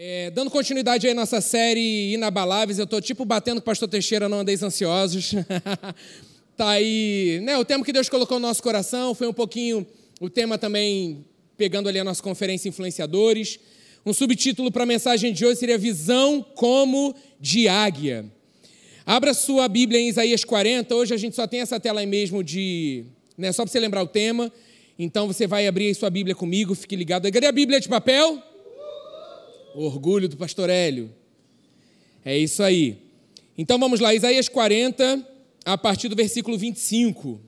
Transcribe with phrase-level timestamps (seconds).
[0.00, 3.88] É, dando continuidade aí à nossa série Inabaláveis, eu estou tipo batendo com o pastor
[3.88, 5.32] Teixeira, não andeis ansiosos.
[6.56, 9.84] tá aí, né, o tema que Deus colocou no nosso coração foi um pouquinho
[10.20, 11.24] o tema também
[11.56, 13.58] pegando ali a nossa conferência Influenciadores.
[14.06, 18.24] Um subtítulo para a mensagem de hoje seria Visão como de Águia.
[19.04, 20.94] Abra sua Bíblia em Isaías 40.
[20.94, 23.04] Hoje a gente só tem essa tela aí mesmo de.
[23.36, 24.52] Né, só para você lembrar o tema.
[24.96, 27.28] Então você vai abrir aí sua Bíblia comigo, fique ligado.
[27.32, 28.40] Cadê a Bíblia de papel?
[29.84, 31.14] Orgulho do pastor Hélio.
[32.24, 32.98] É isso aí.
[33.56, 35.26] Então vamos lá, Isaías 40,
[35.64, 37.40] a partir do versículo 25.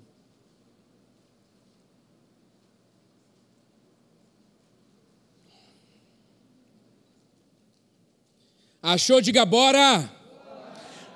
[8.83, 9.21] Achou?
[9.21, 10.11] Diga bora!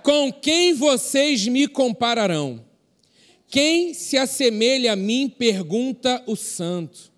[0.02, 2.62] Com quem vocês me compararão?
[3.48, 5.28] Quem se assemelha a mim?
[5.28, 7.13] Pergunta o santo.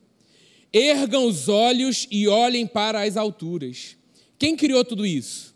[0.78, 3.96] Ergam os olhos e olhem para as alturas.
[4.38, 5.54] Quem criou tudo isso?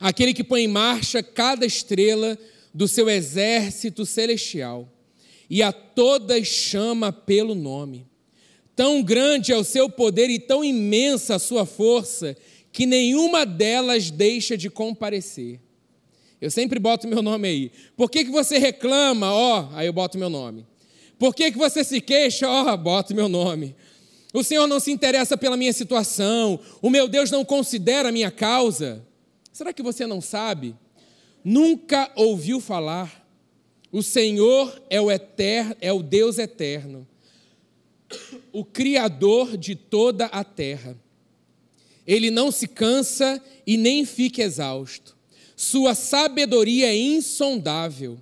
[0.00, 2.36] Aquele que põe em marcha cada estrela
[2.74, 4.92] do seu exército celestial
[5.48, 8.04] e a todas chama pelo nome.
[8.74, 12.36] Tão grande é o seu poder e tão imensa a sua força
[12.72, 15.60] que nenhuma delas deixa de comparecer.
[16.40, 17.72] Eu sempre boto meu nome aí.
[17.96, 19.32] Por que, que você reclama?
[19.32, 20.66] Ó, oh, aí eu boto meu nome.
[21.16, 22.48] Por que, que você se queixa?
[22.48, 23.76] Ó, oh, boto meu nome.
[24.32, 26.60] O Senhor não se interessa pela minha situação.
[26.80, 29.04] O meu Deus não considera a minha causa.
[29.52, 30.74] Será que você não sabe?
[31.44, 33.26] Nunca ouviu falar.
[33.92, 37.06] O Senhor é o é o Deus eterno,
[38.52, 40.96] o criador de toda a terra.
[42.06, 45.16] Ele não se cansa e nem fica exausto.
[45.56, 48.18] Sua sabedoria é insondável.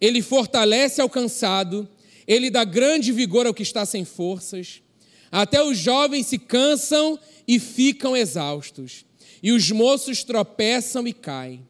[0.00, 1.88] Ele fortalece ao cansado,
[2.26, 4.80] ele dá grande vigor ao que está sem forças.
[5.30, 9.04] Até os jovens se cansam e ficam exaustos,
[9.42, 11.66] e os moços tropeçam e caem.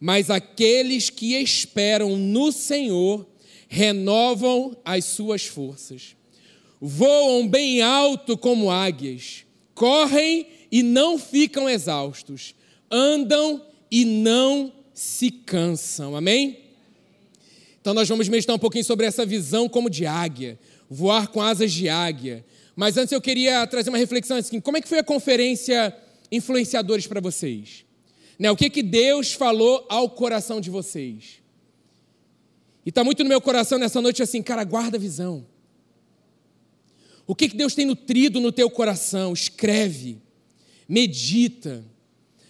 [0.00, 3.26] Mas aqueles que esperam no Senhor
[3.68, 6.14] renovam as suas forças.
[6.80, 9.44] Voam bem alto como águias,
[9.74, 12.54] correm e não ficam exaustos,
[12.90, 16.14] andam e não se cansam.
[16.14, 16.58] Amém?
[17.80, 21.72] Então nós vamos meditar um pouquinho sobre essa visão como de águia, voar com asas
[21.72, 22.44] de águia.
[22.76, 25.94] Mas antes eu queria trazer uma reflexão assim: como é que foi a conferência
[26.30, 27.84] Influenciadores para vocês?
[28.38, 31.40] Né, o que, que Deus falou ao coração de vocês?
[32.84, 35.46] E está muito no meu coração nessa noite assim, cara, guarda a visão.
[37.26, 39.32] O que, que Deus tem nutrido no teu coração?
[39.32, 40.18] Escreve,
[40.88, 41.84] medita,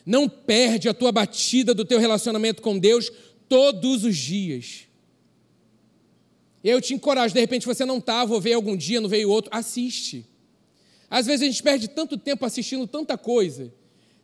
[0.05, 3.13] não perde a tua batida do teu relacionamento com Deus
[3.49, 4.84] todos os dias.
[6.65, 9.51] Eu te encorajo, de repente você não estava, ou veio algum dia, não veio outro,
[9.53, 10.25] assiste.
[11.11, 13.71] Às vezes a gente perde tanto tempo assistindo tanta coisa,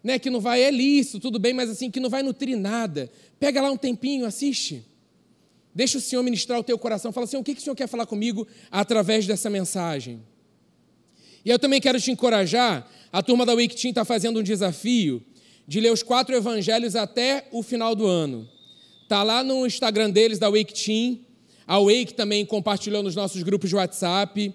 [0.02, 3.10] né, que não vai, é lícito, tudo bem, mas assim, que não vai nutrir nada.
[3.38, 4.82] Pega lá um tempinho, assiste.
[5.74, 7.12] Deixa o Senhor ministrar o teu coração.
[7.12, 10.22] Fala assim, o que, que o Senhor quer falar comigo através dessa mensagem?
[11.44, 15.22] E eu também quero te encorajar, a turma da Wake Team está fazendo um desafio
[15.68, 18.48] de ler os quatro evangelhos até o final do ano.
[19.02, 21.20] Está lá no Instagram deles, da Wake Team,
[21.70, 24.52] a Wake também compartilhou nos nossos grupos de WhatsApp.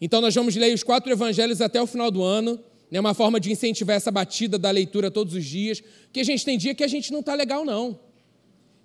[0.00, 2.58] Então, nós vamos ler os quatro evangelhos até o final do ano.
[2.90, 5.80] É uma forma de incentivar essa batida da leitura todos os dias.
[6.06, 7.96] Porque a gente tem dia que a gente não está legal, não.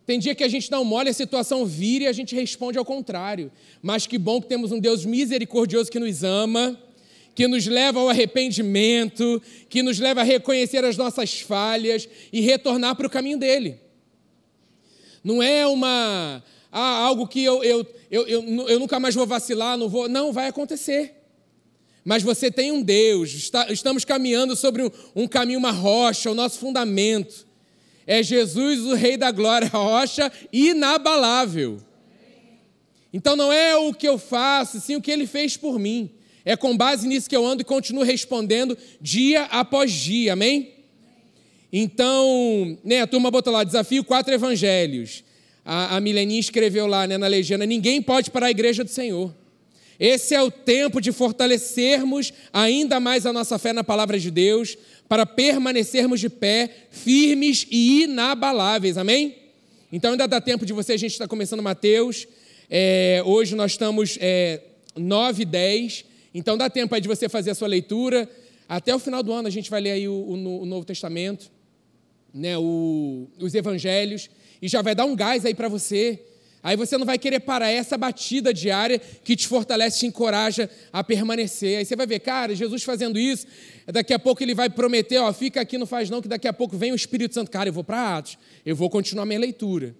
[0.06, 2.86] Tem dia que a gente não mole, a situação vira e a gente responde ao
[2.86, 3.52] contrário.
[3.82, 6.80] Mas que bom que temos um Deus misericordioso que nos ama,
[7.34, 12.96] que nos leva ao arrependimento, que nos leva a reconhecer as nossas falhas e retornar
[12.96, 13.80] para o caminho dele.
[15.24, 19.78] Não é uma ah, algo que eu, eu, eu, eu, eu nunca mais vou vacilar,
[19.78, 20.08] não vou.
[20.08, 21.14] Não, vai acontecer.
[22.04, 26.34] Mas você tem um Deus, está, estamos caminhando sobre um, um, caminho, uma rocha, o
[26.34, 27.46] nosso fundamento.
[28.08, 31.80] É Jesus, o Rei da Glória, rocha inabalável.
[33.14, 36.10] Então não é o que eu faço, sim o que ele fez por mim.
[36.44, 40.74] É com base nisso que eu ando e continuo respondendo dia após dia, amém?
[41.72, 45.24] Então, né, a turma botou lá, desafio quatro evangelhos
[45.66, 49.34] a, a Mileni escreveu lá né, na legenda: ninguém pode parar a igreja do Senhor.
[50.00, 54.76] Esse é o tempo de fortalecermos ainda mais a nossa fé na palavra de Deus,
[55.08, 58.98] para permanecermos de pé, firmes e inabaláveis.
[58.98, 59.36] Amém?
[59.92, 62.28] Então ainda dá tempo de você, a gente está começando Mateus.
[62.68, 64.62] É, hoje nós estamos é,
[64.96, 66.06] 9 e 10.
[66.34, 68.28] Então dá tempo aí de você fazer a sua leitura.
[68.68, 71.52] Até o final do ano a gente vai ler aí o, o, o Novo Testamento,
[72.34, 74.30] né, o, os Evangelhos
[74.62, 76.20] e já vai dar um gás aí para você.
[76.64, 81.04] Aí você não vai querer parar essa batida diária que te fortalece, te encoraja a
[81.04, 81.80] permanecer.
[81.80, 83.48] Aí você vai ver, cara, Jesus fazendo isso,
[83.88, 86.54] daqui a pouco ele vai prometer, ó, fica aqui, não faz não, que daqui a
[86.54, 87.50] pouco vem o Espírito Santo.
[87.50, 89.96] Cara, eu vou para Atos, eu vou continuar minha leitura.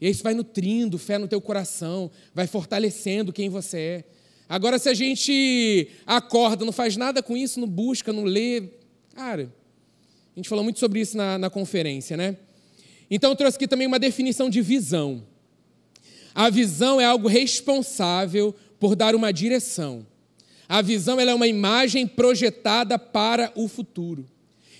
[0.00, 4.04] E isso vai nutrindo fé no teu coração, vai fortalecendo quem você é.
[4.48, 8.64] Agora, se a gente acorda, não faz nada com isso, não busca, não lê,
[9.14, 9.52] cara,
[10.34, 12.36] a gente falou muito sobre isso na, na conferência, né?
[13.14, 15.22] Então, eu trouxe aqui também uma definição de visão.
[16.34, 20.06] A visão é algo responsável por dar uma direção.
[20.66, 24.26] A visão é uma imagem projetada para o futuro.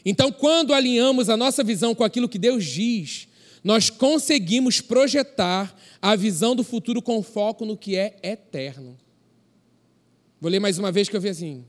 [0.02, 3.28] Então, quando alinhamos a nossa visão com aquilo que Deus diz,
[3.62, 8.96] nós conseguimos projetar a visão do futuro com foco no que é eterno.
[10.40, 11.66] Vou ler mais uma vez que eu vi assim.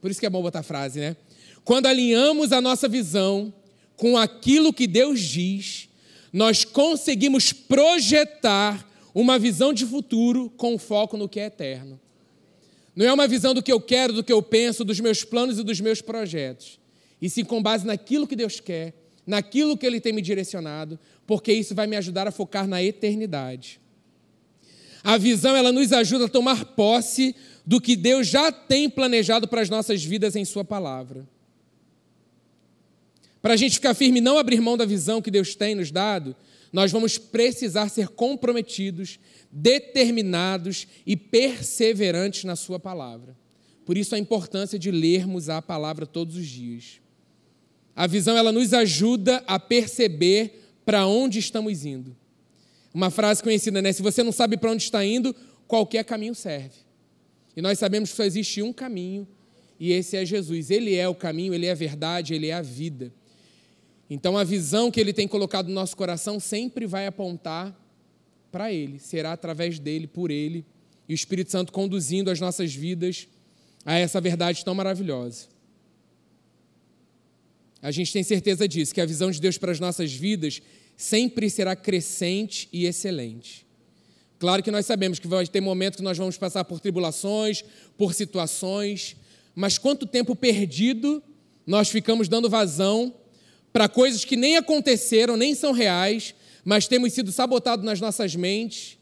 [0.00, 1.14] Por isso que é bom botar frase, né?
[1.62, 3.52] Quando alinhamos a nossa visão
[3.98, 5.88] com aquilo que Deus diz,
[6.32, 12.00] nós conseguimos projetar uma visão de futuro com foco no que é eterno.
[12.94, 15.58] Não é uma visão do que eu quero, do que eu penso, dos meus planos
[15.58, 16.78] e dos meus projetos.
[17.20, 18.94] E sim com base naquilo que Deus quer,
[19.26, 23.80] naquilo que Ele tem me direcionado, porque isso vai me ajudar a focar na eternidade.
[25.02, 27.34] A visão ela nos ajuda a tomar posse
[27.66, 31.26] do que Deus já tem planejado para as nossas vidas em Sua palavra.
[33.40, 35.90] Para a gente ficar firme e não abrir mão da visão que Deus tem nos
[35.90, 36.34] dado,
[36.72, 39.18] nós vamos precisar ser comprometidos,
[39.50, 43.36] determinados e perseverantes na Sua palavra.
[43.86, 47.00] Por isso a importância de lermos a palavra todos os dias.
[47.96, 52.16] A visão ela nos ajuda a perceber para onde estamos indo.
[52.92, 53.92] Uma frase conhecida, né?
[53.92, 55.34] Se você não sabe para onde está indo,
[55.66, 56.76] qualquer caminho serve.
[57.56, 59.26] E nós sabemos que só existe um caminho,
[59.80, 60.70] e esse é Jesus.
[60.70, 63.12] Ele é o caminho, ele é a verdade, ele é a vida.
[64.10, 67.76] Então a visão que ele tem colocado no nosso coração sempre vai apontar
[68.50, 70.64] para ele, será através dele, por ele,
[71.08, 73.28] e o Espírito Santo conduzindo as nossas vidas
[73.84, 75.46] a essa verdade tão maravilhosa.
[77.80, 80.60] A gente tem certeza disso, que a visão de Deus para as nossas vidas
[80.96, 83.66] sempre será crescente e excelente.
[84.38, 87.64] Claro que nós sabemos que vai ter momentos que nós vamos passar por tribulações,
[87.96, 89.16] por situações,
[89.54, 91.22] mas quanto tempo perdido
[91.66, 93.14] nós ficamos dando vazão
[93.72, 96.34] para coisas que nem aconteceram, nem são reais,
[96.64, 98.98] mas temos sido sabotados nas nossas mentes,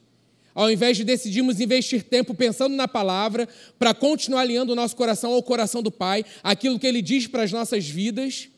[0.54, 3.48] ao invés de decidirmos investir tempo pensando na palavra,
[3.78, 7.42] para continuar alinhando o nosso coração ao coração do Pai, aquilo que Ele diz para
[7.42, 8.48] as nossas vidas,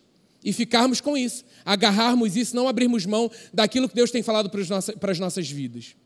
[0.45, 5.11] e ficarmos com isso, agarrarmos isso, não abrirmos mão daquilo que Deus tem falado para
[5.11, 5.97] as nossas vidas.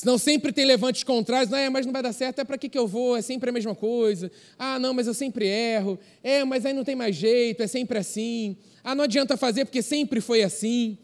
[0.00, 2.78] Senão sempre tem levantes contrários, é, mas não vai dar certo, é para que, que
[2.78, 3.18] eu vou?
[3.18, 4.32] É sempre a mesma coisa.
[4.58, 5.98] Ah, não, mas eu sempre erro.
[6.22, 8.56] É, mas aí não tem mais jeito, é sempre assim.
[8.82, 10.96] Ah, não adianta fazer porque sempre foi assim.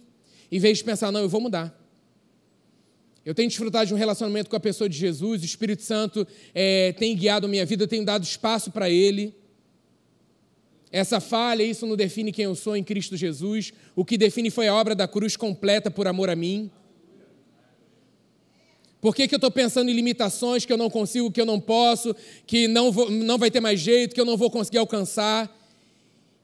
[0.50, 1.78] Em vez de pensar, não, eu vou mudar.
[3.22, 6.94] Eu tenho desfrutado de um relacionamento com a pessoa de Jesus, o Espírito Santo é,
[6.94, 9.34] tem guiado a minha vida, eu tenho dado espaço para Ele.
[10.90, 13.75] Essa falha, isso não define quem eu sou em Cristo Jesus.
[13.94, 16.70] O que define foi a obra da cruz completa por amor a mim.
[19.00, 21.60] Por que, que eu estou pensando em limitações que eu não consigo, que eu não
[21.60, 22.14] posso,
[22.46, 25.54] que não, vou, não vai ter mais jeito, que eu não vou conseguir alcançar?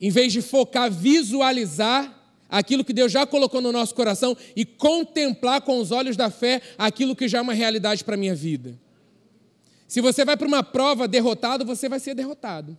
[0.00, 5.62] Em vez de focar, visualizar aquilo que Deus já colocou no nosso coração e contemplar
[5.62, 8.78] com os olhos da fé aquilo que já é uma realidade para a minha vida.
[9.88, 12.76] Se você vai para uma prova derrotado, você vai ser derrotado.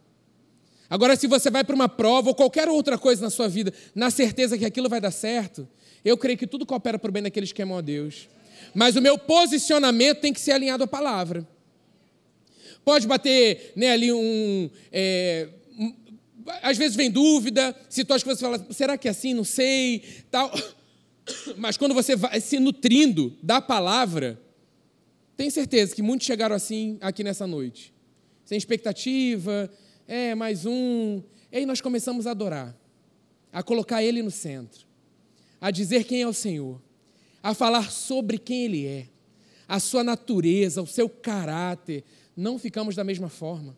[0.89, 4.11] Agora, se você vai para uma prova ou qualquer outra coisa na sua vida, na
[4.11, 5.67] certeza que aquilo vai dar certo,
[6.05, 8.27] eu creio que tudo coopera para o bem daqueles que amam a Deus
[8.73, 11.47] mas o meu posicionamento tem que ser alinhado à palavra.
[12.83, 15.93] Pode bater né, ali um, é, um,
[16.61, 19.33] Às vezes vem dúvida, situações que você fala, será que é assim?
[19.33, 20.51] Não sei, tal.
[21.57, 24.39] Mas quando você vai se nutrindo da palavra,
[25.37, 27.93] tenho certeza que muitos chegaram assim aqui nessa noite.
[28.43, 29.71] Sem expectativa,
[30.07, 31.23] é, mais um.
[31.51, 32.75] E aí nós começamos a adorar,
[33.51, 34.85] a colocar Ele no centro,
[35.61, 36.81] a dizer quem é o Senhor
[37.43, 39.07] a falar sobre quem Ele é,
[39.67, 43.77] a sua natureza, o seu caráter, não ficamos da mesma forma.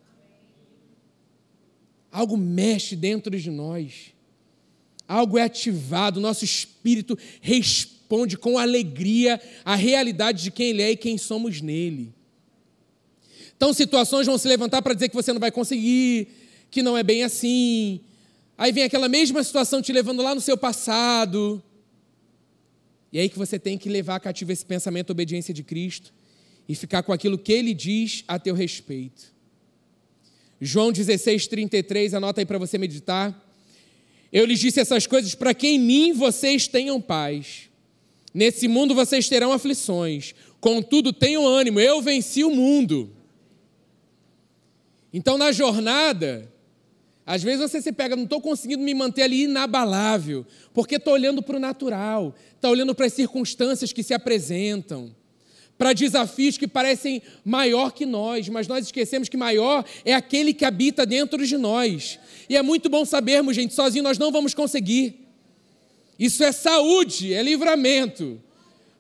[2.12, 4.14] Algo mexe dentro de nós,
[5.08, 10.98] algo é ativado, nosso espírito responde com alegria à realidade de quem Ele é e
[10.98, 12.14] quem somos nele.
[13.58, 16.28] Então, situações vão se levantar para dizer que você não vai conseguir,
[16.70, 18.02] que não é bem assim.
[18.58, 21.64] Aí vem aquela mesma situação te levando lá no seu passado.
[23.16, 26.14] E é aí que você tem que levar cativo esse pensamento, obediência de Cristo,
[26.68, 29.34] e ficar com aquilo que ele diz a teu respeito.
[30.60, 33.34] João 16, 33, anota aí para você meditar.
[34.34, 37.70] Eu lhes disse essas coisas para que em mim vocês tenham paz.
[38.34, 43.16] Nesse mundo vocês terão aflições, contudo tenham ânimo, eu venci o mundo.
[45.14, 46.52] Então, na jornada,
[47.26, 51.42] às vezes você se pega, não estou conseguindo me manter ali inabalável, porque estou olhando
[51.42, 55.14] para o natural, está olhando para as circunstâncias que se apresentam,
[55.76, 60.64] para desafios que parecem maior que nós, mas nós esquecemos que maior é aquele que
[60.64, 62.20] habita dentro de nós.
[62.48, 65.26] E é muito bom sabermos, gente, sozinho nós não vamos conseguir.
[66.18, 68.42] Isso é saúde, é livramento.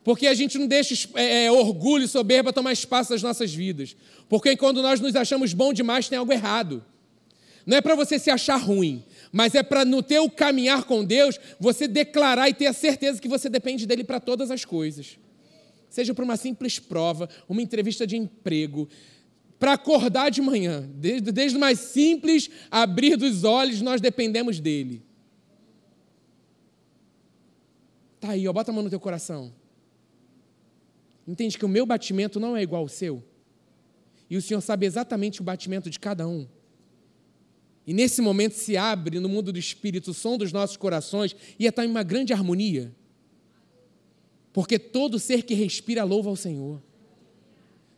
[0.04, 3.96] Porque a gente não deixa é, é, orgulho e soberba tomar espaço nas nossas vidas.
[4.28, 6.84] Porque quando nós nos achamos bom demais, tem algo errado.
[7.66, 11.40] Não é para você se achar ruim, mas é para no teu caminhar com Deus,
[11.60, 15.18] você declarar e ter a certeza que você depende dele para todas as coisas.
[15.90, 18.88] Seja para uma simples prova, uma entrevista de emprego,
[19.58, 25.02] para acordar de manhã, desde, desde o mais simples abrir dos olhos, nós dependemos dele.
[28.20, 29.54] Tá aí, ó, bota a mão no teu coração.
[31.28, 33.24] Entende que o meu batimento não é igual ao seu.
[34.30, 36.48] E o Senhor sabe exatamente o batimento de cada um.
[37.88, 41.66] E nesse momento se abre no mundo do Espírito o som dos nossos corações e
[41.66, 42.92] está em uma grande harmonia.
[44.52, 46.82] Porque todo ser que respira louva ao Senhor.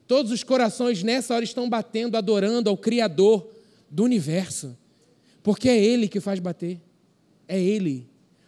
[0.08, 3.50] Todos os corações nessa hora estão batendo, adorando ao Criador
[3.90, 4.76] do universo.
[5.44, 6.82] Porque é Ele que faz bater.
[7.48, 8.08] É Ele.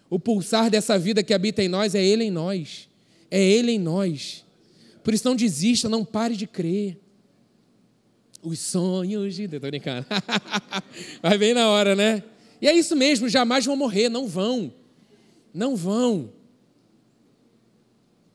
[0.10, 2.89] O pulsar dessa vida que habita em nós é Ele em nós.
[3.29, 4.43] É Ele em nós.
[5.03, 6.98] Por isso não desista, não pare de crer.
[8.41, 9.60] Os sonhos de Deus.
[9.60, 10.05] Estou brincando.
[11.22, 12.24] Vai bem na hora, né?
[12.62, 14.74] E é isso mesmo, jamais vão morrer, não vão.
[15.53, 16.31] Não vão.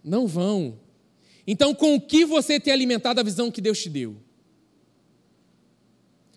[0.03, 0.79] Não vão.
[1.47, 4.17] Então, com o que você tem alimentado a visão que Deus te deu?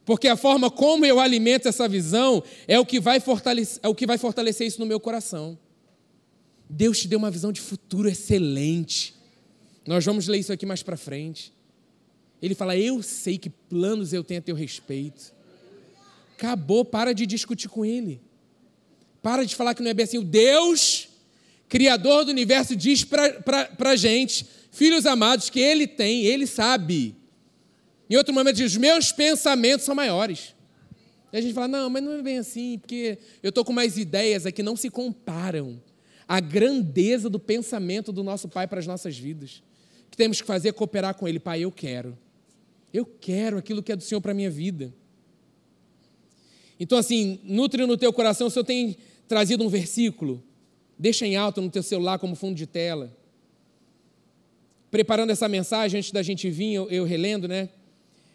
[0.06, 3.96] Porque a forma como eu alimento essa visão é o que vai fortalecer, é o
[3.96, 5.58] que vai fortalecer isso no meu coração.
[6.70, 9.14] Deus te deu uma visão de futuro excelente.
[9.86, 11.54] Nós vamos ler isso aqui mais para frente.
[12.42, 15.34] Ele fala: Eu sei que planos eu tenho a teu respeito.
[16.38, 18.22] Acabou, para de discutir com ele.
[19.22, 20.20] Para de falar que não é bem assim.
[20.20, 21.10] O Deus,
[21.68, 27.16] Criador do universo, diz para a gente, filhos amados, que ele tem, ele sabe.
[28.10, 30.54] Em outro momento diz: meus pensamentos são maiores.
[31.34, 33.98] E a gente fala: não, mas não é bem assim, porque eu estou com mais
[33.98, 35.82] ideias aqui, não se comparam
[36.28, 39.64] à grandeza do pensamento do nosso Pai para as nossas vidas.
[40.08, 41.40] O que temos que fazer é cooperar com Ele.
[41.40, 42.18] Pai, eu quero.
[42.94, 44.94] Eu quero aquilo que é do Senhor para a minha vida.
[46.80, 48.50] Então, assim, nutre no teu coração.
[48.50, 48.96] Se eu tenho
[49.28, 50.44] trazido um versículo,
[50.98, 53.16] deixa em alto no teu celular como fundo de tela.
[54.90, 57.70] Preparando essa mensagem, antes da gente vir, eu, eu relendo, né?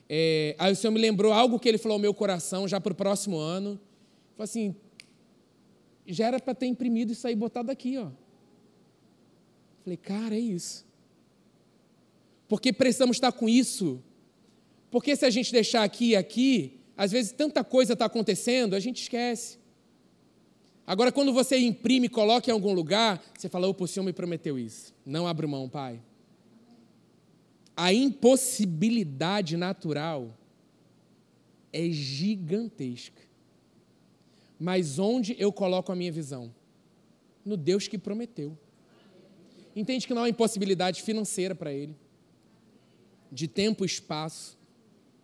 [0.08, 2.92] É, aí o Senhor me lembrou algo que Ele falou ao meu coração já para
[2.92, 3.80] o próximo ano.
[4.36, 4.76] Falei assim,
[6.06, 8.10] já era para ter imprimido isso aí botado aqui, ó.
[9.82, 10.84] Falei, cara, é isso.
[12.46, 14.02] Porque precisamos estar com isso.
[14.92, 18.80] Porque se a gente deixar aqui e aqui, às vezes tanta coisa está acontecendo, a
[18.80, 19.58] gente esquece.
[20.86, 24.56] Agora, quando você imprime e coloca em algum lugar, você fala, o Senhor me prometeu
[24.56, 24.94] isso.
[25.04, 26.00] Não abra mão, Pai
[27.76, 30.36] a impossibilidade natural
[31.72, 33.20] é gigantesca.
[34.58, 36.54] Mas onde eu coloco a minha visão?
[37.44, 38.56] No Deus que prometeu.
[39.74, 41.96] Entende que não há impossibilidade financeira para ele,
[43.30, 44.58] de tempo e espaço.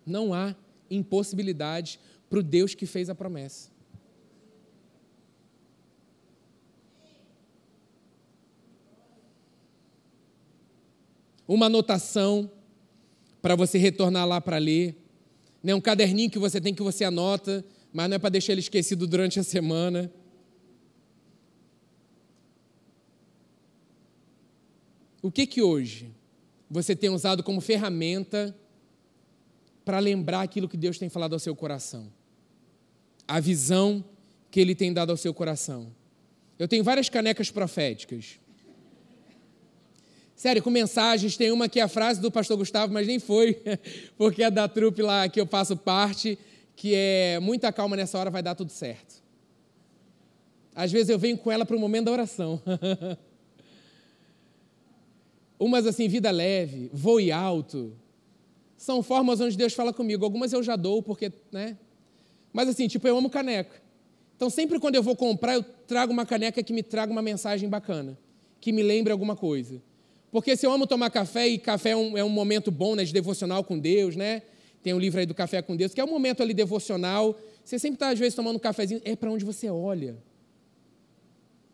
[0.09, 0.55] Não há
[0.91, 3.71] impossibilidade para o Deus que fez a promessa.
[11.49, 12.51] uma anotação
[13.41, 14.95] para você retornar lá para ler,
[15.63, 15.75] né?
[15.75, 19.07] um caderninho que você tem que você anota, mas não é para deixar ele esquecido
[19.07, 20.13] durante a semana.
[25.23, 26.13] O que que hoje
[26.71, 28.55] você tem usado como ferramenta
[29.89, 32.13] para lembrar aquilo que Deus tem falado ao seu coração?
[33.27, 34.05] A visão
[34.51, 35.91] que Ele tem dado ao seu coração.
[36.59, 38.39] Eu tenho várias canecas proféticas.
[40.37, 43.63] Sério, com mensagens, tem uma que é a frase do pastor Gustavo, mas nem foi,
[44.19, 46.39] porque é da trupe lá que eu faço parte,
[46.77, 49.23] que é muita calma nessa hora, vai dar tudo certo.
[50.75, 52.61] Às vezes eu venho com ela para o momento da oração.
[55.59, 57.97] Umas assim, vida leve, voe alto.
[58.79, 60.25] São formas onde Deus fala comigo.
[60.25, 61.77] Algumas eu já dou, porque, né?
[62.53, 63.83] Mas assim, tipo, eu amo caneca.
[64.37, 67.69] Então, sempre quando eu vou comprar, eu trago uma caneca que me traga uma mensagem
[67.69, 68.17] bacana,
[68.61, 69.83] que me lembre alguma coisa.
[70.31, 73.03] Porque se eu amo tomar café, e café é um, é um momento bom né,
[73.03, 74.43] de devocional com Deus, né?
[74.81, 77.37] Tem um livro aí do Café com Deus, que é um momento ali devocional.
[77.65, 79.01] Você sempre está, às vezes, tomando um cafezinho.
[79.05, 80.17] É para onde você olha.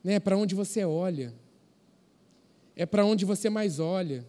[0.03, 0.19] Né?
[0.19, 1.35] Para onde você olha.
[2.75, 4.25] É para onde você mais olha.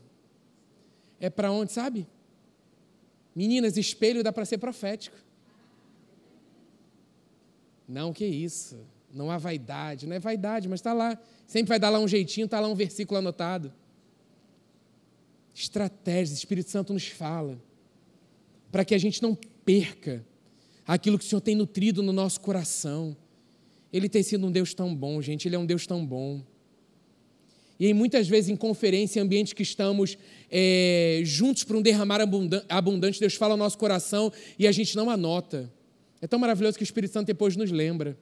[1.22, 2.05] É para onde, sabe?
[3.36, 5.18] Meninas, espelho dá para ser profético.
[7.88, 8.80] Não, que isso.
[9.13, 10.08] Não há vaidade.
[10.08, 11.20] Não é vaidade, mas está lá.
[11.46, 13.74] Sempre vai dar lá um jeitinho, está lá um versículo anotado.
[15.54, 17.62] Estratégias, o Espírito Santo nos fala.
[18.72, 20.25] Para que a gente não perca
[20.88, 23.15] aquilo que o Senhor tem nutrido no nosso coração.
[23.92, 25.48] Ele tem sido um Deus tão bom, gente.
[25.48, 26.42] Ele é um Deus tão bom.
[27.79, 30.17] E muitas vezes, em conferência, em ambientes que estamos
[30.50, 32.22] é, juntos para um derramar
[32.70, 35.72] abundante, Deus fala ao nosso coração e a gente não anota.
[36.22, 38.17] É tão maravilhoso que o Espírito Santo depois nos lembra.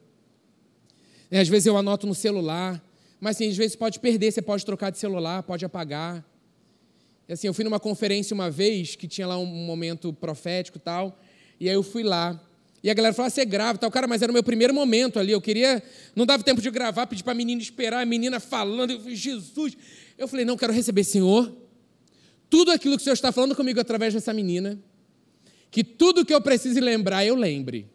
[1.31, 2.83] E, às vezes eu anoto no celular,
[3.19, 6.25] mas assim, às vezes pode perder, você pode trocar de celular, pode apagar.
[7.27, 10.81] E, assim, eu fui numa conferência uma vez que tinha lá um momento profético e
[10.81, 11.19] tal,
[11.59, 12.41] e aí eu fui lá.
[12.83, 15.17] E a galera falou, ah, você grava, tal, cara, mas era o meu primeiro momento
[15.17, 15.31] ali.
[15.31, 15.81] Eu queria,
[16.13, 19.15] não dava tempo de gravar, pedi para a menina esperar, a menina falando, eu falei,
[19.15, 19.77] Jesus.
[20.17, 21.55] Eu falei, não, quero receber, Senhor,
[22.49, 24.77] tudo aquilo que o Senhor está falando comigo através dessa menina,
[25.71, 27.87] que tudo que eu preciso lembrar, eu lembre.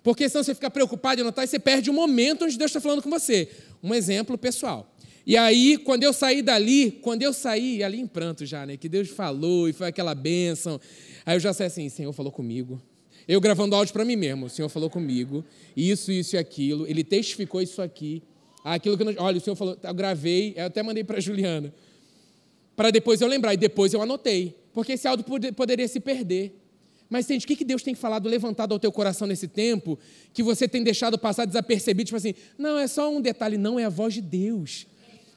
[0.00, 2.80] Porque senão você fica preocupado em anotar e você perde o momento onde Deus está
[2.80, 3.50] falando com você.
[3.82, 4.94] Um exemplo pessoal.
[5.26, 8.76] E aí, quando eu saí dali, quando eu saí, ali em pranto já, né?
[8.76, 10.80] Que Deus falou e foi aquela bênção.
[11.26, 12.80] Aí eu já sei assim, Senhor falou comigo.
[13.26, 15.44] Eu gravando áudio para mim mesmo, o Senhor falou comigo,
[15.76, 18.22] isso, isso e aquilo, ele testificou isso aqui,
[18.62, 21.72] aquilo que eu não, olha, o Senhor falou, eu gravei, eu até mandei para Juliana,
[22.76, 26.60] para depois eu lembrar, e depois eu anotei, porque esse áudio poderia se perder.
[27.08, 29.98] Mas, gente, o que Deus tem falado, levantado ao teu coração nesse tempo,
[30.32, 33.84] que você tem deixado passar desapercebido, tipo assim, não, é só um detalhe, não, é
[33.84, 34.86] a voz de Deus.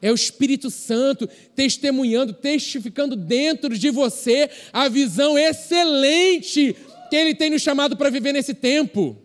[0.02, 6.76] É o Espírito Santo testemunhando, testificando dentro de você a visão excelente
[7.10, 9.18] que Ele tem nos chamado para viver nesse tempo.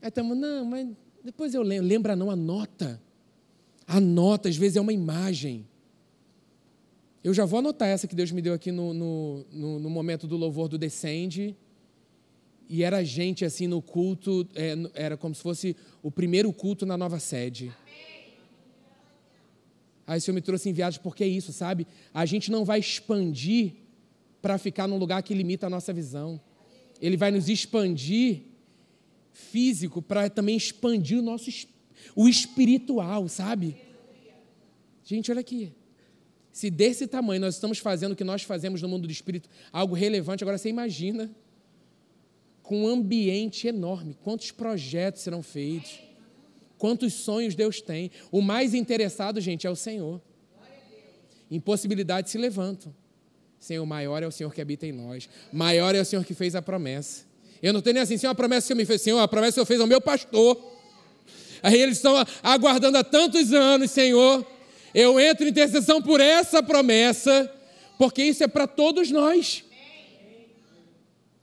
[0.00, 0.88] Aí estamos, não, mas
[1.24, 1.86] depois eu lembro.
[1.86, 3.00] Lembra não, anota.
[3.86, 5.66] Anota, às vezes é uma imagem.
[7.22, 10.26] Eu já vou anotar essa que Deus me deu aqui no, no, no, no momento
[10.26, 11.56] do louvor do Descende.
[12.68, 16.96] E era gente assim no culto, é, era como se fosse o primeiro culto na
[16.96, 17.72] nova sede.
[20.06, 21.86] Aí o Senhor me trouxe enviados porque é isso, sabe?
[22.12, 23.74] A gente não vai expandir
[24.42, 26.38] para ficar num lugar que limita a nossa visão.
[27.00, 28.42] Ele vai nos expandir
[29.32, 31.50] físico para também expandir o nosso
[32.16, 33.76] o espiritual, sabe?
[35.04, 35.72] Gente, olha aqui.
[36.52, 39.94] Se desse tamanho nós estamos fazendo o que nós fazemos no mundo do espírito, algo
[39.94, 41.30] relevante, agora você imagina
[42.62, 46.00] com um ambiente enorme, quantos projetos serão feitos,
[46.76, 48.10] quantos sonhos Deus tem.
[48.30, 50.20] O mais interessado, gente, é o Senhor.
[51.50, 52.94] Impossibilidades se levantam.
[53.62, 55.28] Senhor, maior é o Senhor que habita em nós.
[55.52, 57.22] Maior é o Senhor que fez a promessa.
[57.62, 59.00] Eu não tenho nem assim, Senhor, a promessa que Senhor me fez.
[59.00, 60.60] Senhor, a promessa que Senhor fez ao meu pastor.
[61.62, 64.44] Aí eles estão aguardando há tantos anos, Senhor.
[64.92, 67.48] Eu entro em intercessão por essa promessa,
[67.96, 69.62] porque isso é para todos nós.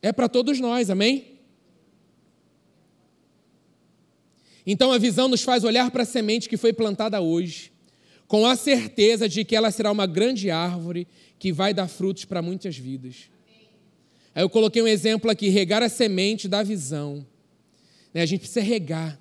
[0.02, 1.40] É para todos nós, amém?
[4.68, 7.72] Então a visão nos faz olhar para a semente que foi plantada hoje,
[8.30, 11.08] com a certeza de que ela será uma grande árvore
[11.40, 13.28] que vai dar frutos para muitas vidas.
[14.36, 17.26] Aí eu coloquei um exemplo aqui: regar a semente da visão.
[18.14, 19.20] Né, a gente precisa regar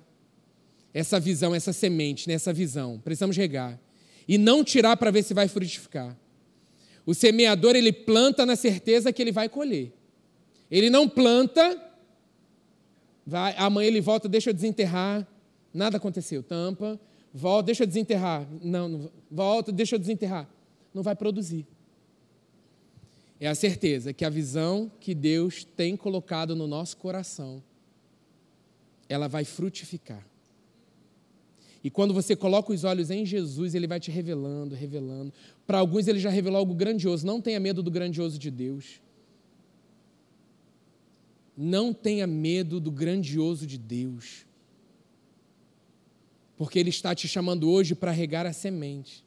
[0.93, 2.99] essa visão, essa semente, né, essa visão.
[2.99, 3.79] Precisamos regar.
[4.27, 6.15] E não tirar para ver se vai frutificar.
[7.03, 9.91] O semeador, ele planta na certeza que ele vai colher.
[10.69, 11.81] Ele não planta,
[13.25, 15.27] vai, amanhã ele volta, deixa eu desenterrar,
[15.73, 16.99] nada aconteceu, tampa,
[17.33, 20.49] volta, deixa eu desenterrar, não, não volta, deixa eu desenterrar.
[20.93, 21.65] Não vai produzir
[23.39, 27.63] é a certeza que a visão que Deus tem colocado no nosso coração,
[29.07, 30.25] ela vai frutificar.
[31.81, 35.31] E quando você coloca os olhos em Jesus, ele vai te revelando, revelando.
[35.65, 37.25] Para alguns, ele já revelou algo grandioso.
[37.25, 38.99] Não tenha medo do grandioso de Deus.
[41.55, 44.45] Não tenha medo do grandioso de Deus.
[46.59, 49.23] Porque Ele está te chamando hoje para regar a semente.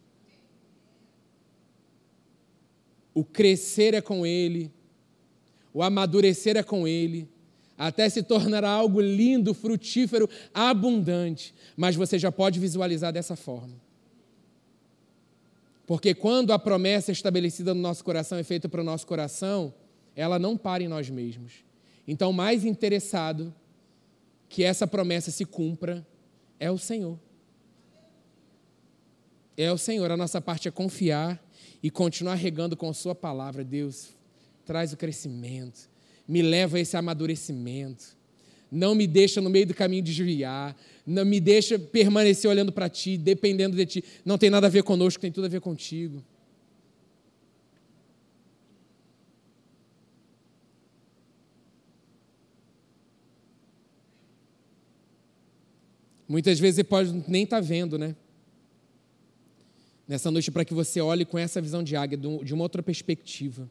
[3.14, 4.70] O crescer é com Ele,
[5.72, 7.26] o amadurecer é com Ele,
[7.78, 11.54] até se tornará algo lindo, frutífero, abundante.
[11.74, 13.80] Mas você já pode visualizar dessa forma.
[15.86, 19.72] Porque quando a promessa estabelecida no nosso coração é feita para o nosso coração,
[20.14, 21.64] ela não para em nós mesmos.
[22.06, 23.54] Então, mais interessado
[24.50, 26.06] que essa promessa se cumpra
[26.62, 27.18] é o Senhor.
[29.56, 30.08] É o Senhor.
[30.12, 31.42] A nossa parte é confiar
[31.82, 33.64] e continuar regando com Sua palavra.
[33.64, 34.10] Deus,
[34.64, 35.90] traz o crescimento,
[36.26, 38.16] me leva a esse amadurecimento.
[38.70, 40.74] Não me deixa no meio do caminho desviar.
[41.04, 44.04] Não me deixa permanecer olhando para ti, dependendo de ti.
[44.24, 46.24] Não tem nada a ver conosco, tem tudo a ver contigo.
[56.32, 58.16] Muitas vezes você pode nem estar tá vendo, né?
[60.08, 63.68] Nessa noite, para que você olhe com essa visão de águia, de uma outra perspectiva.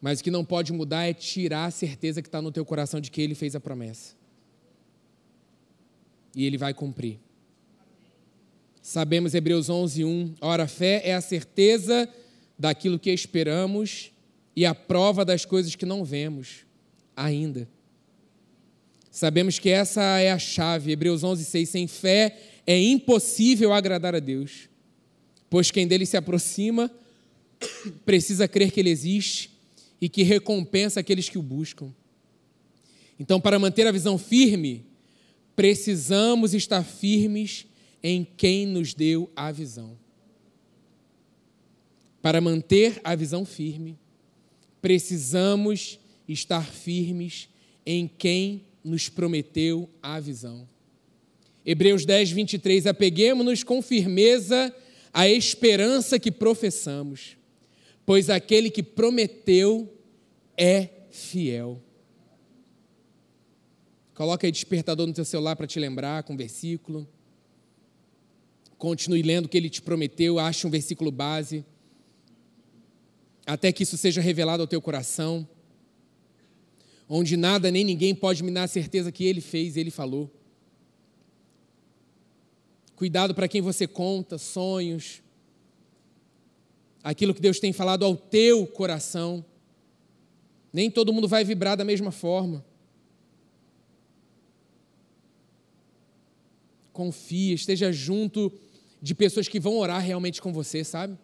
[0.00, 3.00] Mas o que não pode mudar é tirar a certeza que está no teu coração
[3.00, 4.16] de que Ele fez a promessa.
[6.34, 7.20] E Ele vai cumprir.
[8.82, 10.34] Sabemos Hebreus 11, 1.
[10.40, 12.08] Ora, a fé é a certeza
[12.58, 14.10] daquilo que esperamos
[14.56, 16.66] e a prova das coisas que não vemos
[17.16, 17.68] ainda.
[19.10, 20.92] Sabemos que essa é a chave.
[20.92, 21.68] Hebreus 11, 6.
[21.68, 24.68] Sem fé é impossível agradar a Deus,
[25.48, 26.90] pois quem dele se aproxima
[28.06, 29.50] precisa crer que ele existe
[30.00, 31.92] e que recompensa aqueles que o buscam.
[33.18, 34.86] Então, para manter a visão firme,
[35.54, 37.66] precisamos estar firmes
[38.02, 39.98] em quem nos deu a visão.
[42.22, 43.98] Para manter a visão firme,
[44.80, 47.48] precisamos estar firmes
[47.84, 50.68] em quem nos prometeu a visão.
[51.64, 52.86] Hebreus 10, 23.
[52.86, 54.74] Apeguemos-nos com firmeza
[55.12, 57.36] à esperança que professamos,
[58.06, 59.92] pois aquele que prometeu
[60.56, 61.80] é fiel.
[64.14, 67.08] Coloca aí despertador no teu celular para te lembrar com um versículo.
[68.76, 71.64] Continue lendo o que ele te prometeu, ache um versículo base,
[73.46, 75.46] até que isso seja revelado ao teu coração
[77.12, 80.30] onde nada nem ninguém pode me dar a certeza que ele fez, ele falou.
[82.94, 85.20] Cuidado para quem você conta, sonhos,
[87.02, 89.44] aquilo que Deus tem falado ao teu coração.
[90.72, 92.64] Nem todo mundo vai vibrar da mesma forma.
[96.92, 98.52] Confia, esteja junto
[99.02, 101.18] de pessoas que vão orar realmente com você, sabe?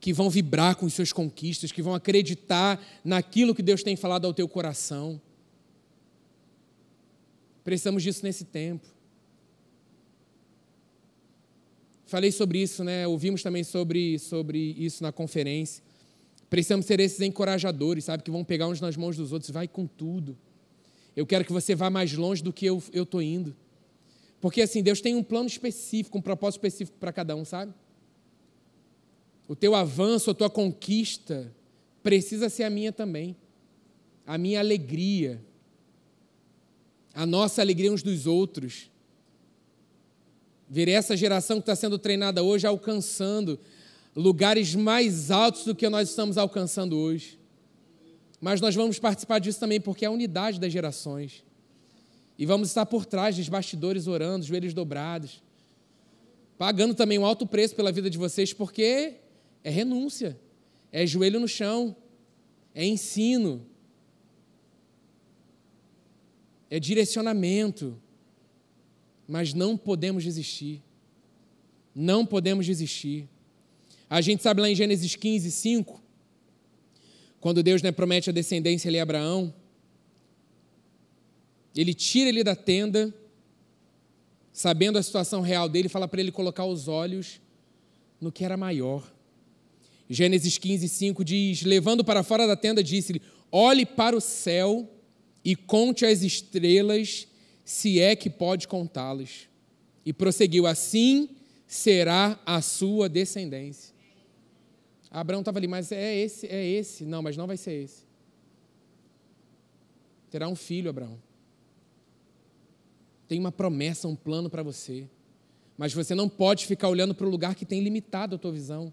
[0.00, 4.34] Que vão vibrar com seus conquistas, que vão acreditar naquilo que Deus tem falado ao
[4.34, 5.20] teu coração.
[7.64, 8.86] Precisamos disso nesse tempo.
[12.06, 13.06] Falei sobre isso, né?
[13.06, 15.82] Ouvimos também sobre, sobre isso na conferência.
[16.48, 18.22] Precisamos ser esses encorajadores, sabe?
[18.22, 19.50] Que vão pegar uns nas mãos dos outros.
[19.50, 20.38] Vai com tudo.
[21.14, 23.54] Eu quero que você vá mais longe do que eu estou indo.
[24.40, 27.74] Porque assim, Deus tem um plano específico, um propósito específico para cada um, sabe?
[29.48, 31.50] O teu avanço, a tua conquista
[32.02, 33.34] precisa ser a minha também.
[34.26, 35.42] A minha alegria.
[37.14, 38.90] A nossa alegria uns dos outros.
[40.68, 43.58] Ver essa geração que está sendo treinada hoje alcançando
[44.14, 47.38] lugares mais altos do que nós estamos alcançando hoje.
[48.38, 51.42] Mas nós vamos participar disso também porque é a unidade das gerações.
[52.38, 55.42] E vamos estar por trás dos bastidores orando, joelhos dobrados,
[56.58, 59.16] pagando também um alto preço pela vida de vocês, porque
[59.62, 60.38] é renúncia,
[60.90, 61.96] é joelho no chão,
[62.74, 63.66] é ensino,
[66.70, 68.00] é direcionamento.
[69.26, 70.82] Mas não podemos desistir.
[71.94, 73.28] Não podemos desistir.
[74.08, 76.02] A gente sabe lá em Gênesis 15, 5,
[77.40, 79.52] quando Deus né, promete a descendência ali a Abraão,
[81.74, 83.14] ele tira ele da tenda,
[84.52, 87.40] sabendo a situação real dele, fala para ele colocar os olhos
[88.20, 89.12] no que era maior.
[90.08, 93.20] Gênesis 15, 5 diz: Levando para fora da tenda, disse-lhe:
[93.52, 94.88] Olhe para o céu
[95.44, 97.28] e conte as estrelas,
[97.64, 99.48] se é que pode contá-las.
[100.04, 101.28] E prosseguiu: Assim
[101.66, 103.94] será a sua descendência.
[105.10, 107.04] Abraão estava ali, mas é esse, é esse.
[107.04, 108.02] Não, mas não vai ser esse.
[110.30, 111.18] Terá um filho, Abraão.
[113.26, 115.06] Tem uma promessa, um plano para você.
[115.76, 118.92] Mas você não pode ficar olhando para o lugar que tem limitado a tua visão.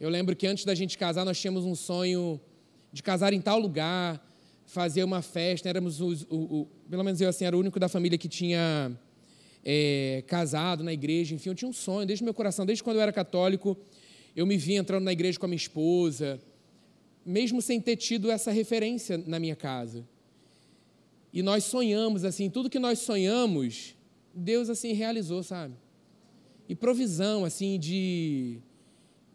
[0.00, 2.40] Eu lembro que antes da gente casar, nós tínhamos um sonho
[2.90, 4.26] de casar em tal lugar,
[4.64, 5.68] fazer uma festa.
[5.68, 8.90] Éramos os, o, o, pelo menos eu assim era o único da família que tinha
[9.62, 11.34] é, casado na igreja.
[11.34, 13.76] Enfim, eu tinha um sonho desde meu coração, desde quando eu era católico,
[14.34, 16.40] eu me via entrando na igreja com a minha esposa,
[17.26, 20.02] mesmo sem ter tido essa referência na minha casa.
[21.30, 23.94] E nós sonhamos assim, tudo que nós sonhamos,
[24.34, 25.74] Deus assim realizou, sabe?
[26.66, 28.62] E provisão assim de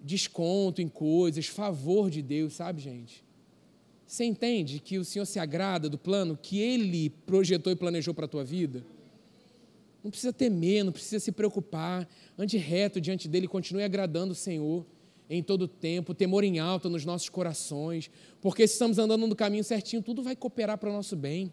[0.05, 3.25] desconto em coisas, favor de Deus, sabe, gente?
[4.05, 8.25] Você entende que o Senhor se agrada do plano que Ele projetou e planejou para
[8.25, 8.85] a tua vida?
[10.03, 12.07] Não precisa temer, não precisa se preocupar.
[12.37, 14.85] Ande reto diante dele, continue agradando o Senhor.
[15.27, 19.63] em todo tempo, temor em alta nos nossos corações, porque se estamos andando no caminho
[19.63, 21.51] certinho, tudo vai cooperar para o nosso bem.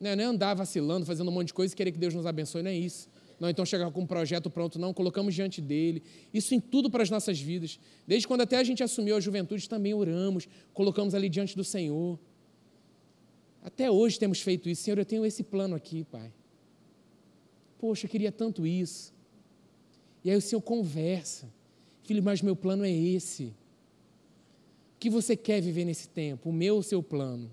[0.00, 2.14] Não é, não é andar vacilando, fazendo um monte de coisa e querer que Deus
[2.14, 3.10] nos abençoe, não é isso.
[3.42, 6.00] Não, então chegar com um projeto pronto, não, colocamos diante dele.
[6.32, 7.76] Isso em tudo para as nossas vidas.
[8.06, 12.20] Desde quando até a gente assumiu a juventude, também oramos, colocamos ali diante do Senhor.
[13.60, 14.84] Até hoje temos feito isso.
[14.84, 16.32] Senhor, eu tenho esse plano aqui, Pai.
[17.80, 19.12] Poxa, eu queria tanto isso.
[20.22, 21.52] E aí o Senhor conversa.
[22.04, 23.46] Filho, mas meu plano é esse.
[24.94, 26.50] O que você quer viver nesse tempo?
[26.50, 27.50] O meu ou o seu plano?